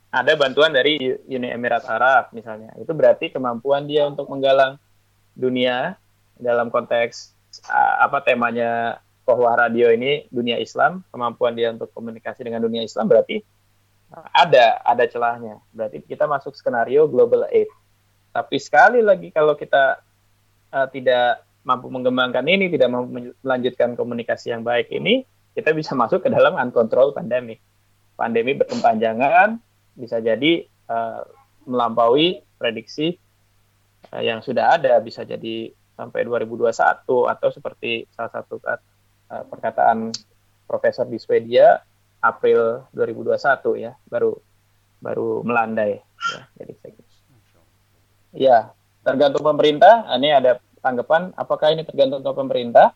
ada 0.09 0.33
bantuan 0.37 0.73
dari 0.73 0.97
Uni 1.29 1.49
Emirat 1.49 1.85
Arab 1.88 2.33
misalnya. 2.33 2.73
Itu 2.77 2.92
berarti 2.92 3.33
kemampuan 3.33 3.88
dia 3.88 4.05
untuk 4.09 4.29
menggalang 4.29 4.77
dunia 5.33 5.97
dalam 6.37 6.68
konteks 6.68 7.33
uh, 7.68 8.05
apa 8.05 8.25
temanya 8.25 9.01
Kohwah 9.29 9.61
Radio 9.61 9.92
ini 9.92 10.25
dunia 10.33 10.57
Islam, 10.57 11.05
kemampuan 11.12 11.53
dia 11.53 11.68
untuk 11.68 11.92
komunikasi 11.92 12.49
dengan 12.49 12.64
dunia 12.64 12.81
Islam 12.81 13.12
berarti 13.12 13.44
ada 14.12 14.81
ada 14.85 15.05
celahnya. 15.05 15.61
Berarti 15.73 16.01
kita 16.05 16.25
masuk 16.25 16.57
skenario 16.57 17.05
global 17.09 17.44
aid. 17.53 17.68
Tapi 18.33 18.57
sekali 18.61 19.05
lagi 19.05 19.29
kalau 19.33 19.57
kita 19.57 20.01
uh, 20.73 20.88
tidak 20.88 21.44
mampu 21.64 21.92
mengembangkan 21.92 22.44
ini, 22.49 22.73
tidak 22.73 22.88
mampu 22.88 23.35
melanjutkan 23.44 23.92
komunikasi 23.92 24.57
yang 24.57 24.64
baik 24.64 24.88
ini, 24.88 25.29
kita 25.53 25.77
bisa 25.77 25.92
masuk 25.92 26.25
ke 26.25 26.29
dalam 26.33 26.57
uncontrolled 26.57 27.12
pandemic. 27.12 27.61
Pandemi 28.16 28.57
berkepanjangan, 28.57 29.61
bisa 29.94 30.18
jadi 30.18 30.64
uh, 30.88 31.23
melampaui 31.68 32.40
prediksi 32.57 33.21
uh, 34.14 34.23
yang 34.25 34.40
sudah 34.40 34.81
ada, 34.81 34.97
bisa 35.05 35.23
jadi 35.29 35.71
sampai 35.99 36.23
2021 36.25 36.71
atau 37.05 37.49
seperti 37.51 38.07
salah 38.14 38.33
satu 38.33 38.62
uh, 38.62 38.79
perkataan 39.51 40.14
profesor 40.64 41.05
di 41.11 41.18
Swedia 41.18 41.83
April 42.19 42.87
2021 42.95 43.85
ya, 43.85 43.93
baru 44.11 44.35
baru 44.99 45.47
melandai 45.47 46.03
ya. 46.03 46.41
Jadi 46.59 46.73
Ya, 48.37 48.59
tergantung 49.03 49.41
pemerintah. 49.41 50.05
Ini 50.19 50.37
ada 50.37 50.61
tanggapan 50.85 51.33
apakah 51.35 51.73
ini 51.73 51.83
tergantung 51.87 52.21
ke 52.21 52.31
pemerintah? 52.35 52.93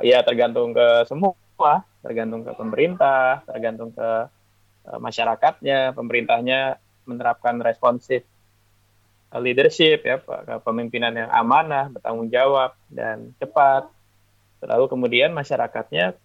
Ya, 0.00 0.24
tergantung 0.24 0.72
ke 0.72 1.04
semua, 1.04 1.84
tergantung 2.00 2.40
ke 2.46 2.52
pemerintah, 2.56 3.44
tergantung 3.44 3.92
ke 3.92 4.08
uh, 4.88 4.98
masyarakatnya, 4.98 5.92
pemerintahnya 5.92 6.80
menerapkan 7.04 7.60
responsif 7.60 8.24
leadership 9.38 10.02
ya, 10.02 10.18
kepemimpinan 10.58 11.14
yang 11.14 11.30
amanah, 11.30 11.92
bertanggung 11.92 12.32
jawab 12.32 12.74
dan 12.90 13.30
cepat. 13.38 13.86
Lalu 14.64 14.84
kemudian 14.90 15.30
masyarakatnya 15.30 16.18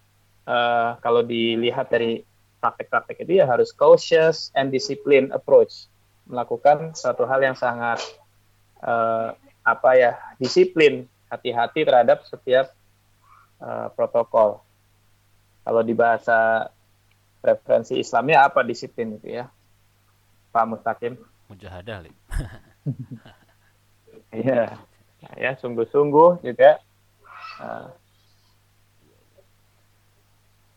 uh, 0.48 0.98
kalau 0.98 1.22
dilihat 1.22 1.86
dari 1.86 2.26
praktek-praktek 2.60 3.26
itu 3.26 3.42
ya 3.42 3.46
harus 3.46 3.70
cautious 3.72 4.50
and 4.56 4.72
discipline 4.72 5.30
approach, 5.30 5.88
melakukan 6.26 6.96
suatu 6.96 7.28
hal 7.28 7.40
yang 7.44 7.56
sangat 7.56 8.00
uh, 8.82 9.36
apa 9.66 9.90
ya 9.98 10.12
disiplin, 10.38 11.06
hati-hati 11.28 11.82
terhadap 11.82 12.22
setiap 12.26 12.72
uh, 13.60 13.90
protokol. 13.92 14.62
Kalau 15.66 15.82
di 15.82 15.94
bahasa 15.98 16.70
referensi 17.42 17.98
Islamnya 17.98 18.46
apa 18.46 18.62
disiplin 18.62 19.18
itu 19.18 19.42
ya, 19.42 19.50
Pak 20.54 20.64
Mustaqim? 20.66 21.18
Mujahadah, 21.50 22.06
Iya, 24.34 24.76
ya 25.38 25.50
sungguh-sungguh 25.56 26.44
juga. 26.44 26.82
Uh, 27.56 27.88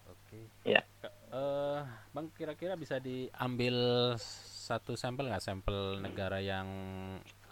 Oke. 0.07 0.39
Ya. 0.63 0.81
Uh, 1.29 1.85
bang, 2.09 2.27
kira-kira 2.33 2.73
bisa 2.73 2.97
diambil 2.97 4.17
satu 4.17 4.97
sampel 4.97 5.29
nggak 5.29 5.45
sampel 5.45 6.01
negara 6.01 6.41
yang 6.41 6.65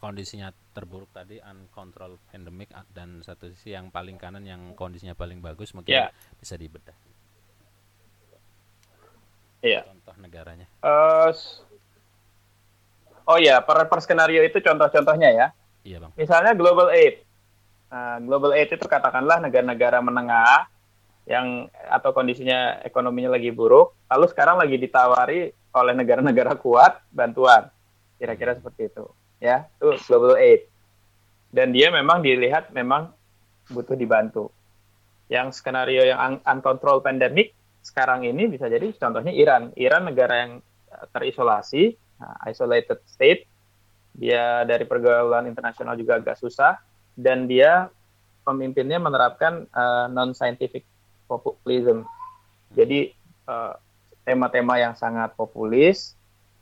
kondisinya 0.02 0.54
terburuk 0.74 1.10
tadi 1.14 1.38
uncontrolled 1.42 2.22
pandemic 2.30 2.74
dan 2.94 3.22
satu 3.22 3.50
sisi 3.54 3.74
yang 3.74 3.90
paling 3.90 4.18
kanan 4.18 4.46
yang 4.46 4.74
kondisinya 4.74 5.14
paling 5.14 5.42
bagus 5.42 5.74
mungkin 5.78 5.94
yeah. 5.94 6.10
bisa 6.38 6.58
dibedah. 6.58 6.98
Iya. 9.62 9.82
Yeah. 9.82 9.84
Contoh 9.86 10.16
negaranya. 10.22 10.66
Uh, 10.82 11.34
Oh 13.28 13.36
iya, 13.36 13.60
per, 13.60 13.92
per 13.92 14.00
skenario 14.00 14.40
itu 14.40 14.64
contoh-contohnya 14.64 15.30
ya. 15.36 15.48
Iya 15.84 16.00
bang. 16.00 16.12
Misalnya 16.16 16.56
Global 16.56 16.88
Aid. 16.96 17.28
Nah, 17.92 18.24
Global 18.24 18.56
Aid 18.56 18.72
itu 18.72 18.88
katakanlah 18.88 19.44
negara-negara 19.44 20.00
menengah 20.00 20.72
yang 21.28 21.68
atau 21.92 22.16
kondisinya 22.16 22.80
ekonominya 22.88 23.36
lagi 23.36 23.52
buruk, 23.52 23.94
lalu 24.08 24.26
sekarang 24.32 24.58
lagi 24.58 24.80
ditawari 24.80 25.52
oleh 25.52 25.94
negara-negara 25.94 26.56
kuat 26.56 27.04
bantuan. 27.12 27.68
Kira-kira 28.18 28.56
seperti 28.56 28.90
itu. 28.90 29.06
Ya, 29.38 29.68
itu 29.78 29.94
Global 30.08 30.40
Aid. 30.40 30.66
Dan 31.52 31.76
dia 31.76 31.92
memang 31.92 32.24
dilihat 32.24 32.72
memang 32.72 33.12
butuh 33.70 33.94
dibantu. 33.94 34.50
Yang 35.28 35.60
skenario 35.60 36.08
yang 36.08 36.18
un 36.18 36.36
uncontrolled 36.48 37.04
pandemic 37.04 37.52
sekarang 37.84 38.24
ini 38.24 38.48
bisa 38.48 38.72
jadi 38.72 38.90
contohnya 38.96 39.36
Iran. 39.36 39.76
Iran 39.76 40.08
negara 40.08 40.48
yang 40.48 40.52
terisolasi, 41.12 42.00
Nah, 42.18 42.34
isolated 42.50 43.00
state, 43.06 43.46
dia 44.18 44.66
dari 44.66 44.86
pergaulan 44.90 45.46
internasional 45.46 45.94
juga 45.94 46.18
agak 46.18 46.42
susah, 46.42 46.82
dan 47.14 47.46
dia 47.46 47.94
pemimpinnya 48.42 48.98
menerapkan 48.98 49.70
uh, 49.70 50.10
non-scientific 50.10 50.82
populism. 51.28 52.08
Jadi 52.72 53.12
eh, 53.48 53.74
tema-tema 54.28 54.76
yang 54.76 54.92
sangat 54.96 55.32
populis, 55.40 56.18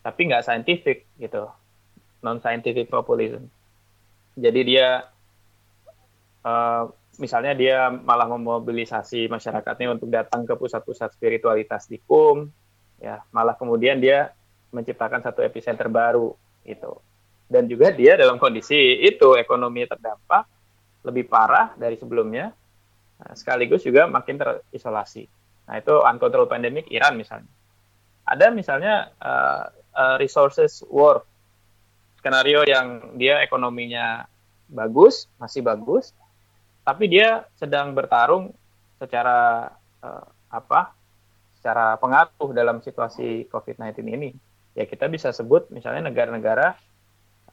tapi 0.06 0.30
nggak 0.30 0.46
scientific 0.46 1.10
gitu, 1.18 1.50
non-scientific 2.22 2.86
populism. 2.94 3.50
Jadi 4.38 4.62
dia 4.62 5.10
uh, 6.46 6.86
misalnya 7.18 7.58
dia 7.58 7.90
malah 7.90 8.30
memobilisasi 8.30 9.26
masyarakatnya 9.34 9.98
untuk 9.98 10.14
datang 10.14 10.46
ke 10.46 10.54
pusat-pusat 10.54 11.18
spiritualitas 11.18 11.90
di 11.90 11.98
KUM, 12.06 12.46
ya 13.02 13.26
malah 13.34 13.58
kemudian 13.58 13.98
dia 13.98 14.30
menciptakan 14.70 15.26
satu 15.26 15.42
epicenter 15.42 15.90
baru 15.90 16.38
itu. 16.68 16.94
Dan 17.50 17.66
juga 17.66 17.90
dia 17.90 18.14
dalam 18.14 18.38
kondisi 18.38 19.02
itu 19.02 19.34
ekonomi 19.38 19.90
terdampak 19.90 20.46
lebih 21.02 21.26
parah 21.30 21.74
dari 21.78 21.98
sebelumnya, 21.98 22.54
sekaligus 23.36 23.84
juga 23.84 24.08
makin 24.10 24.40
terisolasi. 24.40 25.28
Nah 25.66 25.76
itu 25.80 25.94
uncontrolled 26.04 26.52
pandemic 26.52 26.90
Iran 26.92 27.16
misalnya. 27.16 27.50
Ada 28.26 28.50
misalnya 28.52 29.14
uh, 29.22 29.70
uh, 29.94 30.16
resources 30.18 30.82
war, 30.90 31.24
skenario 32.20 32.66
yang 32.66 33.18
dia 33.22 33.40
ekonominya 33.46 34.26
bagus, 34.66 35.30
masih 35.38 35.62
bagus, 35.62 36.12
tapi 36.82 37.06
dia 37.06 37.46
sedang 37.56 37.94
bertarung 37.94 38.50
secara 38.98 39.70
uh, 40.02 40.26
apa? 40.50 40.94
Secara 41.62 41.98
pengaruh 41.98 42.54
dalam 42.54 42.82
situasi 42.82 43.50
COVID-19 43.50 44.06
ini 44.06 44.30
ya 44.76 44.84
kita 44.84 45.08
bisa 45.08 45.32
sebut 45.32 45.72
misalnya 45.72 46.12
negara-negara 46.12 46.76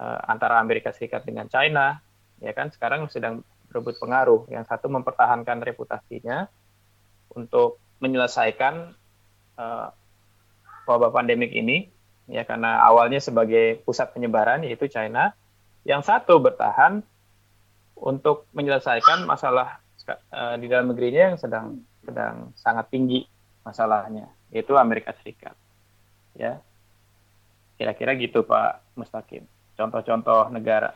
uh, 0.03 0.21
antara 0.27 0.59
Amerika 0.59 0.91
Serikat 0.91 1.23
dengan 1.23 1.47
China 1.47 2.03
ya 2.43 2.51
kan 2.51 2.69
sekarang 2.75 3.07
sedang 3.07 3.47
berebut 3.73 3.97
pengaruh 3.97 4.45
yang 4.53 4.69
satu 4.69 4.93
mempertahankan 4.93 5.65
reputasinya 5.65 6.47
untuk 7.33 7.81
menyelesaikan 8.05 8.93
uh, 9.57 9.89
wabah 10.85 11.11
pandemik 11.11 11.57
ini 11.57 11.89
ya 12.29 12.45
karena 12.45 12.85
awalnya 12.85 13.19
sebagai 13.19 13.81
pusat 13.83 14.13
penyebaran 14.13 14.63
yaitu 14.69 14.87
China 14.93 15.33
yang 15.89 16.05
satu 16.05 16.37
bertahan 16.39 17.01
untuk 17.97 18.45
menyelesaikan 18.53 19.25
masalah 19.25 19.81
uh, 20.29 20.55
di 20.61 20.69
dalam 20.69 20.93
negerinya 20.93 21.33
yang 21.33 21.39
sedang 21.41 21.67
sedang 22.05 22.53
sangat 22.61 22.93
tinggi 22.93 23.25
masalahnya 23.65 24.29
yaitu 24.53 24.77
Amerika 24.77 25.17
Serikat 25.17 25.57
ya 26.37 26.61
Kira-kira 27.83 28.15
gitu 28.15 28.47
Pak 28.47 28.95
Mustaqim. 28.95 29.43
Contoh-contoh 29.75 30.55
negara. 30.55 30.95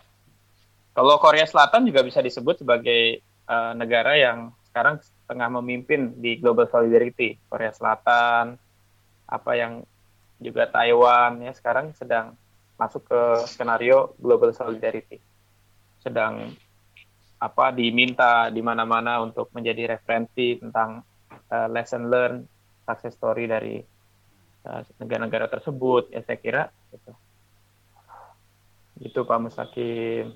Kalau 0.97 1.21
Korea 1.21 1.45
Selatan 1.45 1.85
juga 1.85 2.01
bisa 2.01 2.25
disebut 2.25 2.65
sebagai 2.65 3.21
uh, 3.45 3.77
negara 3.77 4.17
yang 4.17 4.49
sekarang 4.73 4.97
tengah 5.29 5.53
memimpin 5.61 6.17
di 6.17 6.41
Global 6.41 6.65
Solidarity. 6.73 7.37
Korea 7.53 7.69
Selatan, 7.77 8.57
apa 9.29 9.53
yang 9.53 9.85
juga 10.41 10.69
Taiwan 10.73 11.45
ya 11.45 11.53
sekarang 11.53 11.93
sedang 11.93 12.33
masuk 12.81 13.05
ke 13.05 13.21
skenario 13.45 14.17
Global 14.17 14.57
Solidarity. 14.57 15.21
Sedang 16.01 16.57
apa 17.37 17.69
diminta 17.77 18.49
di 18.49 18.65
mana-mana 18.65 19.21
untuk 19.21 19.53
menjadi 19.53 19.93
referensi 20.01 20.57
tentang 20.57 21.05
uh, 21.53 21.69
lesson 21.69 22.09
learn, 22.09 22.49
success 22.89 23.13
story 23.13 23.45
dari 23.45 23.77
Eh, 24.67 24.83
negara-negara 24.99 25.47
tersebut 25.47 26.11
ya 26.11 26.27
saya 26.27 26.39
kira 26.43 26.63
itu 26.91 27.13
itu 29.07 29.21
Pak 29.23 29.39
Musakim. 29.39 30.35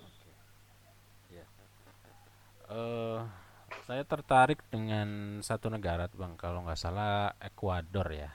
Uh, 2.70 3.18
saya 3.86 4.02
tertarik 4.06 4.62
dengan 4.70 5.40
satu 5.42 5.70
negara 5.70 6.06
bang 6.10 6.38
kalau 6.38 6.62
nggak 6.64 6.78
salah 6.78 7.34
Ekuador 7.42 8.08
ya 8.14 8.30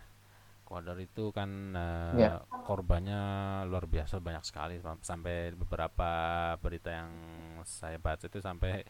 Ekuador 0.65 0.98
itu 1.00 1.32
kan 1.32 1.50
uh, 1.76 2.13
ya. 2.15 2.43
korbannya 2.67 3.21
luar 3.69 3.88
biasa 3.88 4.19
banyak 4.19 4.43
sekali 4.43 4.76
sampai 5.02 5.56
beberapa 5.56 6.10
berita 6.60 6.91
yang 6.91 7.12
saya 7.63 7.95
baca 7.95 8.28
itu 8.28 8.43
sampai 8.43 8.84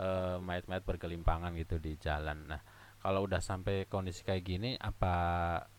uh, 0.00 0.40
mayat-mayat 0.40 0.84
bergelimpangan 0.88 1.52
gitu 1.60 1.76
di 1.76 2.00
jalan 2.00 2.48
nah 2.48 2.60
kalau 2.98 3.28
udah 3.28 3.38
sampai 3.38 3.86
kondisi 3.86 4.26
kayak 4.26 4.42
gini 4.42 4.74
apa 4.80 5.14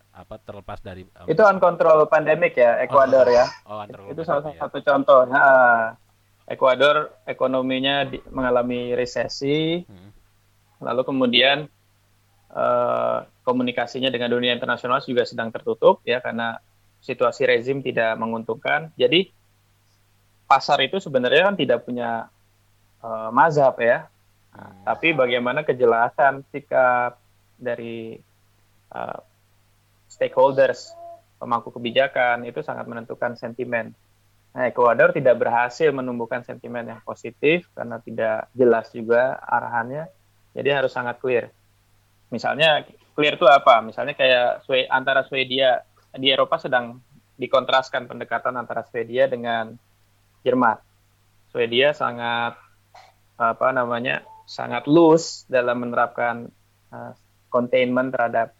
apa 0.09 0.35
terlepas 0.41 0.81
dari 0.81 1.05
um, 1.05 1.27
itu 1.29 1.43
uncontrolled 1.45 2.09
pandemic 2.09 2.57
ya 2.57 2.81
Ekuador 2.83 3.29
oh, 3.29 3.33
ya 3.33 3.45
oh, 3.69 3.83
itu 4.09 4.21
salah 4.25 4.51
ya. 4.51 4.65
satu 4.67 4.81
contoh 4.81 5.23
nah, 5.29 5.95
Ekuador 6.49 7.13
ekonominya 7.29 8.09
di, 8.09 8.17
mengalami 8.33 8.97
resesi 8.97 9.85
hmm. 9.85 10.09
lalu 10.81 11.01
kemudian 11.05 11.69
uh, 12.49 13.21
komunikasinya 13.45 14.09
dengan 14.09 14.33
dunia 14.33 14.57
internasional 14.57 14.97
juga 15.05 15.29
sedang 15.29 15.53
tertutup 15.53 16.01
ya 16.01 16.17
karena 16.19 16.57
situasi 17.05 17.45
rezim 17.45 17.85
tidak 17.85 18.17
menguntungkan 18.17 18.89
jadi 18.97 19.29
pasar 20.49 20.81
itu 20.81 20.97
sebenarnya 20.97 21.53
kan 21.53 21.55
tidak 21.55 21.85
punya 21.85 22.33
uh, 23.05 23.29
mazhab 23.29 23.77
ya. 23.77 24.09
Hmm. 24.49 24.81
Tapi 24.81 25.13
bagaimana 25.13 25.61
kejelasan 25.61 26.41
sikap 26.49 27.21
dari 27.61 28.17
uh, 28.89 29.21
stakeholders 30.09 30.97
pemangku 31.37 31.69
kebijakan 31.69 32.49
itu 32.49 32.65
sangat 32.65 32.89
menentukan 32.89 33.37
sentimen. 33.37 33.93
Nah, 34.49 34.65
Ekuador 34.65 35.13
tidak 35.13 35.37
berhasil 35.37 35.93
menumbuhkan 35.93 36.41
sentimen 36.41 36.89
yang 36.89 37.01
positif 37.05 37.69
karena 37.77 38.01
tidak 38.01 38.49
jelas 38.57 38.89
juga 38.89 39.37
arahannya. 39.45 40.09
Jadi 40.57 40.69
harus 40.73 40.89
sangat 40.89 41.21
clear. 41.21 41.53
Misalnya 42.33 42.81
clear 43.13 43.37
itu 43.37 43.45
apa? 43.45 43.81
Misalnya 43.85 44.17
kayak 44.17 44.65
antara 44.89 45.21
Swedia 45.25 45.85
di 46.17 46.33
Eropa 46.33 46.57
sedang 46.57 46.97
dikontraskan 47.37 48.09
pendekatan 48.09 48.57
antara 48.57 48.81
Swedia 48.89 49.29
dengan 49.29 49.77
Jerman. 50.41 50.81
Swedia 51.53 51.93
sangat 51.93 52.57
apa 53.39 53.67
namanya 53.71 54.25
sangat 54.49 54.89
loose 54.89 55.45
dalam 55.47 55.85
menerapkan 55.85 56.49
uh, 56.91 57.13
containment 57.53 58.11
terhadap 58.11 58.53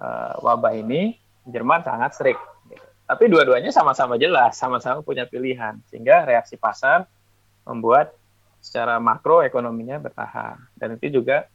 uh, 0.00 0.40
wabah 0.40 0.74
ini. 0.74 1.16
Jerman 1.48 1.80
sangat 1.80 2.12
strict 2.12 2.42
tapi 3.08 3.24
dua-duanya 3.32 3.72
sama-sama 3.72 4.20
jelas, 4.20 4.60
sama-sama 4.60 5.00
punya 5.00 5.24
pilihan, 5.24 5.80
sehingga 5.88 6.28
reaksi 6.28 6.60
pasar 6.60 7.08
membuat 7.64 8.12
secara 8.60 9.00
makro 9.00 9.40
ekonominya 9.40 9.96
bertahan, 9.96 10.60
dan 10.76 11.00
itu 11.00 11.24
juga 11.24 11.48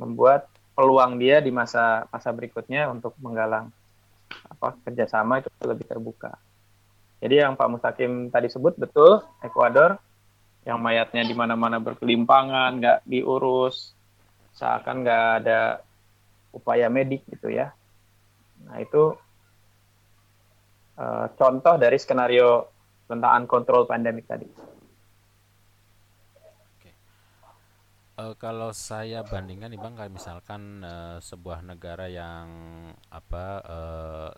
membuat 0.00 0.48
peluang 0.72 1.20
dia 1.20 1.44
di 1.44 1.52
masa 1.52 2.08
masa 2.08 2.32
berikutnya 2.32 2.88
untuk 2.88 3.12
menggalang 3.20 3.68
apa 4.48 4.80
kerjasama 4.86 5.44
itu 5.44 5.50
lebih 5.60 5.84
terbuka. 5.84 6.32
Jadi 7.18 7.42
yang 7.42 7.58
Pak 7.58 7.68
Mustakim 7.68 8.32
tadi 8.32 8.48
sebut 8.48 8.78
betul, 8.78 9.20
Ekuador 9.44 9.98
yang 10.64 10.80
mayatnya 10.80 11.26
di 11.26 11.34
mana-mana 11.36 11.82
berkelimpangan, 11.82 12.80
nggak 12.80 12.98
diurus, 13.04 13.92
seakan 14.56 15.04
nggak 15.04 15.26
ada 15.44 15.82
upaya 16.54 16.86
medik 16.88 17.26
gitu 17.28 17.50
ya. 17.50 17.74
Nah 18.64 18.78
itu 18.80 19.18
uh, 20.98 21.30
contoh 21.38 21.78
dari 21.78 21.96
skenario 21.96 22.66
tentang 23.06 23.46
uncontrolled 23.46 23.88
pandemic 23.88 24.26
tadi. 24.26 24.48
Uh, 28.18 28.34
kalau 28.34 28.74
saya 28.74 29.22
bandingkan 29.22 29.70
nih 29.70 29.78
bang, 29.78 29.94
kayak 29.94 30.10
misalkan 30.10 30.82
uh, 30.82 31.22
sebuah 31.22 31.62
negara 31.62 32.10
yang 32.10 32.50
apa, 33.14 33.44
uh, 33.62 34.30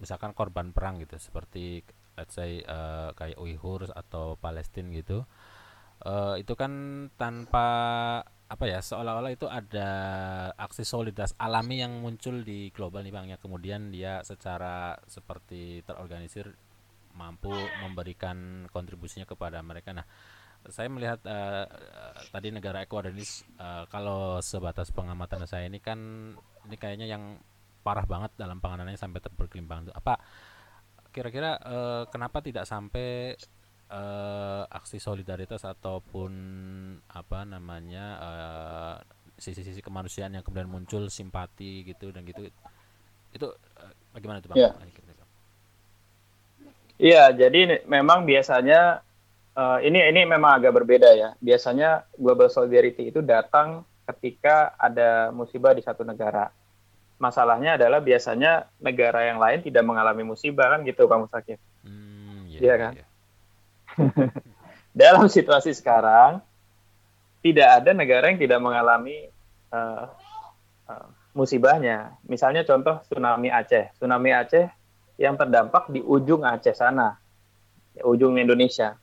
misalkan 0.00 0.32
korban 0.32 0.72
perang 0.72 0.96
gitu, 0.96 1.20
seperti 1.20 1.84
let's 2.16 2.32
say 2.32 2.64
uh, 2.64 3.12
kayak 3.12 3.36
Uighur 3.36 3.84
atau 3.92 4.40
Palestina 4.40 4.88
gitu, 4.96 5.28
uh, 6.08 6.40
itu 6.40 6.56
kan 6.56 6.72
tanpa 7.20 7.68
apa 8.48 8.64
ya 8.64 8.80
seolah-olah 8.80 9.32
itu 9.32 9.44
ada 9.44 9.90
aksi 10.56 10.80
solidaritas 10.80 11.36
alami 11.36 11.84
yang 11.84 12.00
muncul 12.00 12.40
di 12.40 12.72
global 12.72 13.04
nih 13.04 13.12
bang 13.12 13.26
ya. 13.32 13.38
Kemudian 13.38 13.92
dia 13.92 14.24
secara 14.24 14.96
seperti 15.04 15.84
terorganisir 15.84 16.56
mampu 17.12 17.52
memberikan 17.84 18.64
kontribusinya 18.72 19.28
kepada 19.28 19.60
mereka. 19.60 19.92
Nah 19.92 20.06
saya 20.66 20.88
melihat 20.90 21.20
uh, 21.28 21.64
tadi 22.34 22.50
negara 22.50 22.82
Ekuador 22.82 23.14
ini 23.14 23.22
uh, 23.62 23.86
kalau 23.86 24.42
sebatas 24.42 24.90
pengamatan 24.90 25.46
saya 25.46 25.70
ini 25.70 25.78
kan 25.78 25.98
ini 26.66 26.76
kayaknya 26.76 27.06
yang 27.06 27.38
parah 27.86 28.04
banget 28.04 28.34
dalam 28.34 28.58
penanganannya 28.58 28.98
sampai 28.98 29.22
terberkelimpang 29.22 29.94
apa 29.94 30.18
kira-kira 31.14 31.56
uh, 31.62 32.04
kenapa 32.10 32.44
tidak 32.44 32.68
sampai 32.68 33.38
uh, 33.90 34.64
aksi 34.68 35.00
solidaritas 35.00 35.64
ataupun 35.64 36.32
apa 37.08 37.44
namanya 37.48 38.04
sisi 39.38 39.62
sisi-sisi 39.62 39.80
kemanusiaan 39.84 40.34
yang 40.34 40.42
kemudian 40.42 40.66
muncul 40.66 41.06
simpati 41.08 41.86
gitu 41.86 42.10
dan 42.10 42.26
gitu 42.26 42.50
itu 43.32 43.46
uh, 43.48 43.92
bagaimana 44.12 44.40
itu 44.40 44.48
bang? 44.50 44.58
Iya, 44.58 44.74
yeah. 46.98 47.26
jadi 47.30 47.86
memang 47.86 48.26
biasanya 48.26 49.06
uh, 49.54 49.78
ini 49.84 50.02
ini 50.10 50.24
memang 50.24 50.58
agak 50.62 50.72
berbeda 50.74 51.10
ya. 51.14 51.30
Biasanya 51.38 52.08
global 52.18 52.48
solidarity 52.50 53.10
itu 53.12 53.20
datang 53.22 53.84
ketika 54.08 54.74
ada 54.80 55.28
musibah 55.34 55.76
di 55.76 55.84
satu 55.84 56.02
negara. 56.02 56.50
Masalahnya 57.18 57.74
adalah 57.74 57.98
biasanya 57.98 58.70
negara 58.78 59.26
yang 59.26 59.42
lain 59.42 59.58
tidak 59.66 59.82
mengalami 59.82 60.22
musibah 60.22 60.70
kan 60.70 60.86
gitu 60.86 61.10
Pak 61.10 61.18
Musakif. 61.18 61.58
Hmm, 61.82 62.46
iya, 62.46 62.58
iya 62.62 62.74
kan? 62.78 62.92
Iya. 62.94 63.07
dalam 65.02 65.26
situasi 65.26 65.74
sekarang 65.74 66.40
tidak 67.42 67.68
ada 67.82 67.90
negara 67.94 68.30
yang 68.30 68.40
tidak 68.40 68.58
mengalami 68.58 69.30
uh, 69.70 70.10
uh, 70.90 71.08
musibahnya. 71.38 72.18
Misalnya 72.26 72.66
contoh 72.66 72.98
tsunami 73.06 73.48
Aceh. 73.52 73.94
Tsunami 73.94 74.34
Aceh 74.34 74.66
yang 75.18 75.38
terdampak 75.38 75.90
di 75.90 76.02
ujung 76.02 76.42
Aceh 76.42 76.74
sana, 76.74 77.14
ya, 77.94 78.02
ujung 78.06 78.38
Indonesia. 78.38 78.98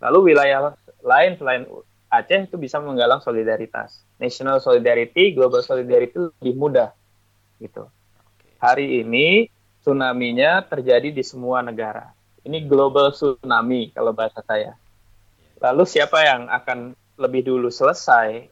Lalu 0.00 0.32
wilayah 0.32 0.72
lain 1.04 1.36
selain 1.36 1.62
Aceh 2.08 2.48
itu 2.48 2.56
bisa 2.56 2.80
menggalang 2.80 3.20
solidaritas. 3.20 4.00
National 4.16 4.64
solidarity, 4.64 5.36
global 5.36 5.60
solidarity 5.60 6.16
itu 6.16 6.32
lebih 6.40 6.54
mudah, 6.56 6.90
gitu. 7.60 7.84
Hari 8.58 9.04
ini 9.04 9.52
tsunami-nya 9.84 10.64
terjadi 10.64 11.12
di 11.12 11.20
semua 11.20 11.60
negara. 11.60 12.17
Ini 12.48 12.64
global 12.64 13.12
tsunami 13.12 13.92
kalau 13.92 14.16
bahasa 14.16 14.40
saya. 14.48 14.72
Lalu 15.60 15.84
siapa 15.84 16.24
yang 16.24 16.48
akan 16.48 16.96
lebih 17.20 17.44
dulu 17.44 17.68
selesai 17.68 18.48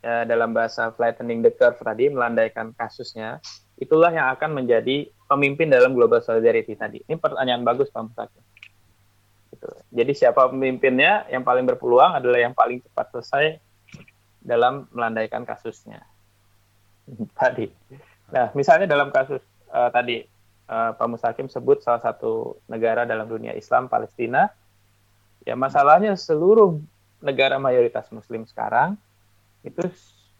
ya, 0.00 0.24
dalam 0.24 0.56
bahasa 0.56 0.88
flattening 0.96 1.44
the 1.44 1.52
curve 1.52 1.76
tadi 1.76 2.08
melandaikan 2.08 2.72
kasusnya, 2.72 3.44
itulah 3.76 4.08
yang 4.08 4.32
akan 4.32 4.64
menjadi 4.64 5.12
pemimpin 5.28 5.68
dalam 5.68 5.92
global 5.92 6.24
solidarity 6.24 6.72
tadi. 6.72 7.04
Ini 7.04 7.20
pertanyaan 7.20 7.60
bagus 7.68 7.92
Pak 7.92 8.02
Mustaqim. 8.08 8.44
Gitu. 9.52 9.68
Jadi 9.92 10.12
siapa 10.16 10.48
pemimpinnya 10.48 11.28
yang 11.28 11.44
paling 11.44 11.68
berpeluang 11.68 12.16
adalah 12.16 12.40
yang 12.40 12.56
paling 12.56 12.80
cepat 12.80 13.12
selesai 13.12 13.44
dalam 14.40 14.88
melandaikan 14.96 15.44
kasusnya. 15.44 16.00
tadi. 17.40 17.68
Nah, 18.32 18.50
misalnya 18.56 18.88
dalam 18.88 19.12
kasus 19.12 19.40
uh, 19.68 19.92
tadi 19.92 20.24
uh, 20.68 20.90
Pak 20.96 21.06
Mustakim 21.08 21.46
sebut 21.48 21.80
salah 21.84 22.00
satu 22.00 22.60
negara 22.68 23.04
dalam 23.04 23.28
dunia 23.28 23.52
Islam 23.56 23.88
Palestina. 23.88 24.52
Ya 25.44 25.56
masalahnya 25.56 26.16
seluruh 26.16 26.80
negara 27.20 27.60
mayoritas 27.60 28.08
Muslim 28.12 28.48
sekarang 28.48 28.96
itu 29.64 29.80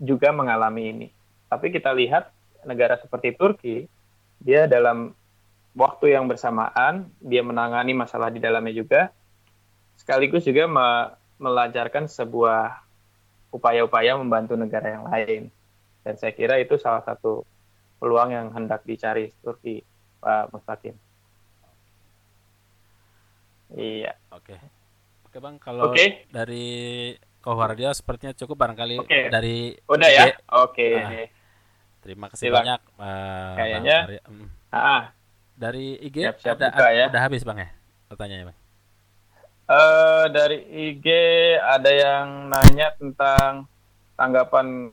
juga 0.01 0.33
mengalami 0.33 0.93
ini. 0.93 1.09
Tapi 1.49 1.73
kita 1.73 1.93
lihat 1.93 2.33
negara 2.65 2.97
seperti 2.97 3.37
Turki, 3.37 3.77
dia 4.41 4.65
dalam 4.65 5.13
waktu 5.77 6.17
yang 6.17 6.29
bersamaan 6.29 7.09
dia 7.21 7.45
menangani 7.45 7.93
masalah 7.93 8.33
di 8.33 8.41
dalamnya 8.41 8.75
juga, 8.77 9.13
sekaligus 9.97 10.45
juga 10.45 10.69
me 10.69 10.89
melancarkan 11.35 12.07
sebuah 12.07 12.79
upaya-upaya 13.51 14.17
membantu 14.17 14.55
negara 14.55 14.95
yang 14.97 15.05
lain. 15.05 15.51
Dan 16.05 16.15
saya 16.21 16.33
kira 16.33 16.61
itu 16.61 16.79
salah 16.79 17.03
satu 17.03 17.43
peluang 17.99 18.31
yang 18.33 18.47
hendak 18.55 18.85
dicari 18.87 19.33
Turki 19.43 19.83
Pak 20.25 20.57
Mustaqim. 20.57 20.97
Iya. 23.77 24.17
Oke. 24.33 24.57
Oke 25.29 25.37
Bang, 25.43 25.61
kalau 25.61 25.93
okay. 25.93 26.25
dari 26.33 27.13
Kohardia 27.45 27.93
sepertinya 27.93 28.33
cukup 28.33 28.57
barangkali 28.57 29.05
okay. 29.05 29.29
dari 29.29 29.77
Udah 29.85 30.09
ya? 30.09 30.25
Oke. 30.65 30.73
Okay. 30.73 30.95
Nah, 30.97 31.11
terima 32.01 32.27
kasih 32.33 32.49
Silahkan. 32.49 32.81
banyak 32.81 32.81
uh, 32.97 33.55
Kayaknya 33.59 33.99
hmm. 34.25 34.49
ah. 34.73 35.03
Dari 35.55 36.01
IG 36.01 36.17
siap, 36.25 36.37
siap 36.41 36.57
ada 36.59 36.73
buka, 36.73 36.89
ya. 36.91 37.07
udah 37.13 37.23
habis 37.23 37.43
Bang 37.45 37.59
ya 37.61 37.69
pertanyaannya 38.09 38.47
Bang. 38.49 38.59
Uh, 39.65 40.25
dari 40.33 40.59
IG 40.73 41.07
ada 41.61 41.91
yang 41.93 42.49
nanya 42.49 42.97
tentang 42.97 43.69
tanggapan 44.17 44.89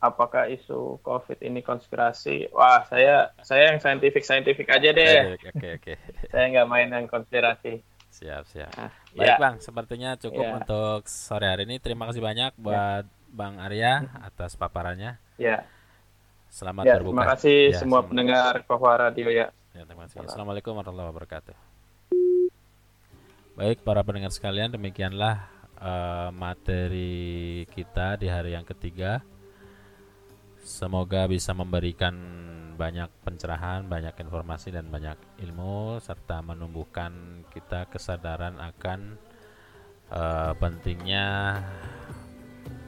apakah 0.00 0.48
isu 0.48 1.00
COVID 1.00 1.40
ini 1.40 1.64
konspirasi? 1.64 2.52
Wah, 2.52 2.84
saya 2.88 3.32
saya 3.40 3.72
yang 3.72 3.78
saintifik 3.80 4.24
saintifik 4.24 4.68
aja 4.68 4.92
deh. 4.92 5.36
Oke 5.36 5.48
oke. 5.52 5.70
Okay, 5.80 5.96
saya 6.32 6.44
nggak 6.52 6.68
main 6.68 6.88
yang 6.92 7.06
konspirasi. 7.08 7.80
Siap 8.16 8.48
siap. 8.48 8.72
Nah, 8.80 8.92
Baik 9.12 9.28
ya. 9.28 9.36
bang, 9.36 9.54
sepertinya 9.60 10.10
cukup 10.16 10.44
ya. 10.44 10.52
untuk 10.56 11.00
sore 11.04 11.52
hari 11.52 11.68
ini. 11.68 11.76
Terima 11.80 12.08
kasih 12.08 12.24
banyak 12.24 12.52
ya. 12.56 12.60
buat 12.60 13.04
ya. 13.04 13.14
Bang 13.28 13.60
Arya 13.60 14.08
atas 14.24 14.56
paparannya. 14.56 15.20
Ya. 15.36 15.68
Selamat 16.48 16.88
ya, 16.88 16.96
berbuka. 16.96 17.12
Terima 17.12 17.26
kasih 17.36 17.58
ya, 17.68 17.76
semua 17.76 18.00
selamat. 18.00 18.08
pendengar 18.08 18.52
Papua 18.64 18.94
Radio 18.96 19.28
ya. 19.28 19.52
ya 19.76 19.82
terima 19.84 20.08
kasih. 20.08 20.24
Assalamualaikum 20.24 20.72
warahmatullahi 20.72 21.08
wabarakatuh. 21.12 21.56
Baik 23.56 23.84
para 23.84 24.00
pendengar 24.04 24.32
sekalian, 24.32 24.72
demikianlah 24.72 25.48
uh, 25.80 26.28
materi 26.32 27.64
kita 27.72 28.16
di 28.16 28.28
hari 28.28 28.56
yang 28.56 28.64
ketiga 28.64 29.24
Semoga 30.66 31.30
bisa 31.30 31.54
memberikan 31.54 32.18
banyak 32.74 33.06
pencerahan, 33.22 33.86
banyak 33.86 34.18
informasi 34.18 34.74
dan 34.74 34.90
banyak 34.90 35.14
ilmu 35.46 36.02
serta 36.02 36.42
menumbuhkan 36.42 37.46
kita 37.54 37.86
kesadaran 37.86 38.58
akan 38.58 39.14
uh, 40.10 40.58
pentingnya 40.58 41.62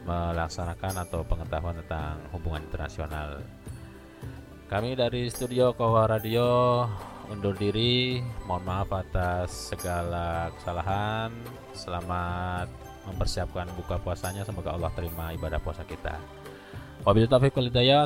melaksanakan 0.02 1.06
atau 1.06 1.22
pengetahuan 1.22 1.78
tentang 1.78 2.18
hubungan 2.34 2.66
internasional. 2.66 3.46
Kami 4.66 4.98
dari 4.98 5.30
studio 5.30 5.70
Kowa 5.70 6.10
Radio 6.10 6.82
undur 7.30 7.54
diri. 7.54 8.18
Mohon 8.42 8.64
maaf 8.66 8.90
atas 8.90 9.70
segala 9.70 10.50
kesalahan. 10.58 11.30
Selamat 11.78 12.66
mempersiapkan 13.06 13.70
buka 13.78 14.02
puasanya. 14.02 14.42
Semoga 14.42 14.74
Allah 14.74 14.90
terima 14.98 15.30
ibadah 15.30 15.62
puasa 15.62 15.86
kita. 15.86 16.18
Wabillahi 17.06 17.30
taufiq 17.30 17.54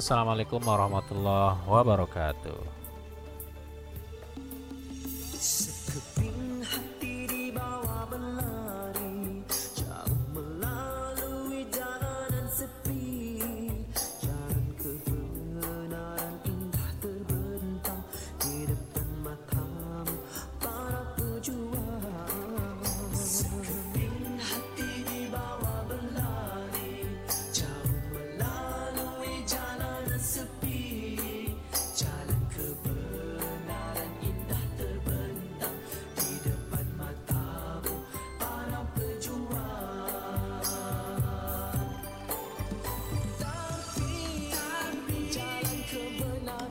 Assalamualaikum 0.04 0.60
warahmatullahi 0.60 1.64
wabarakatuh. 1.64 2.81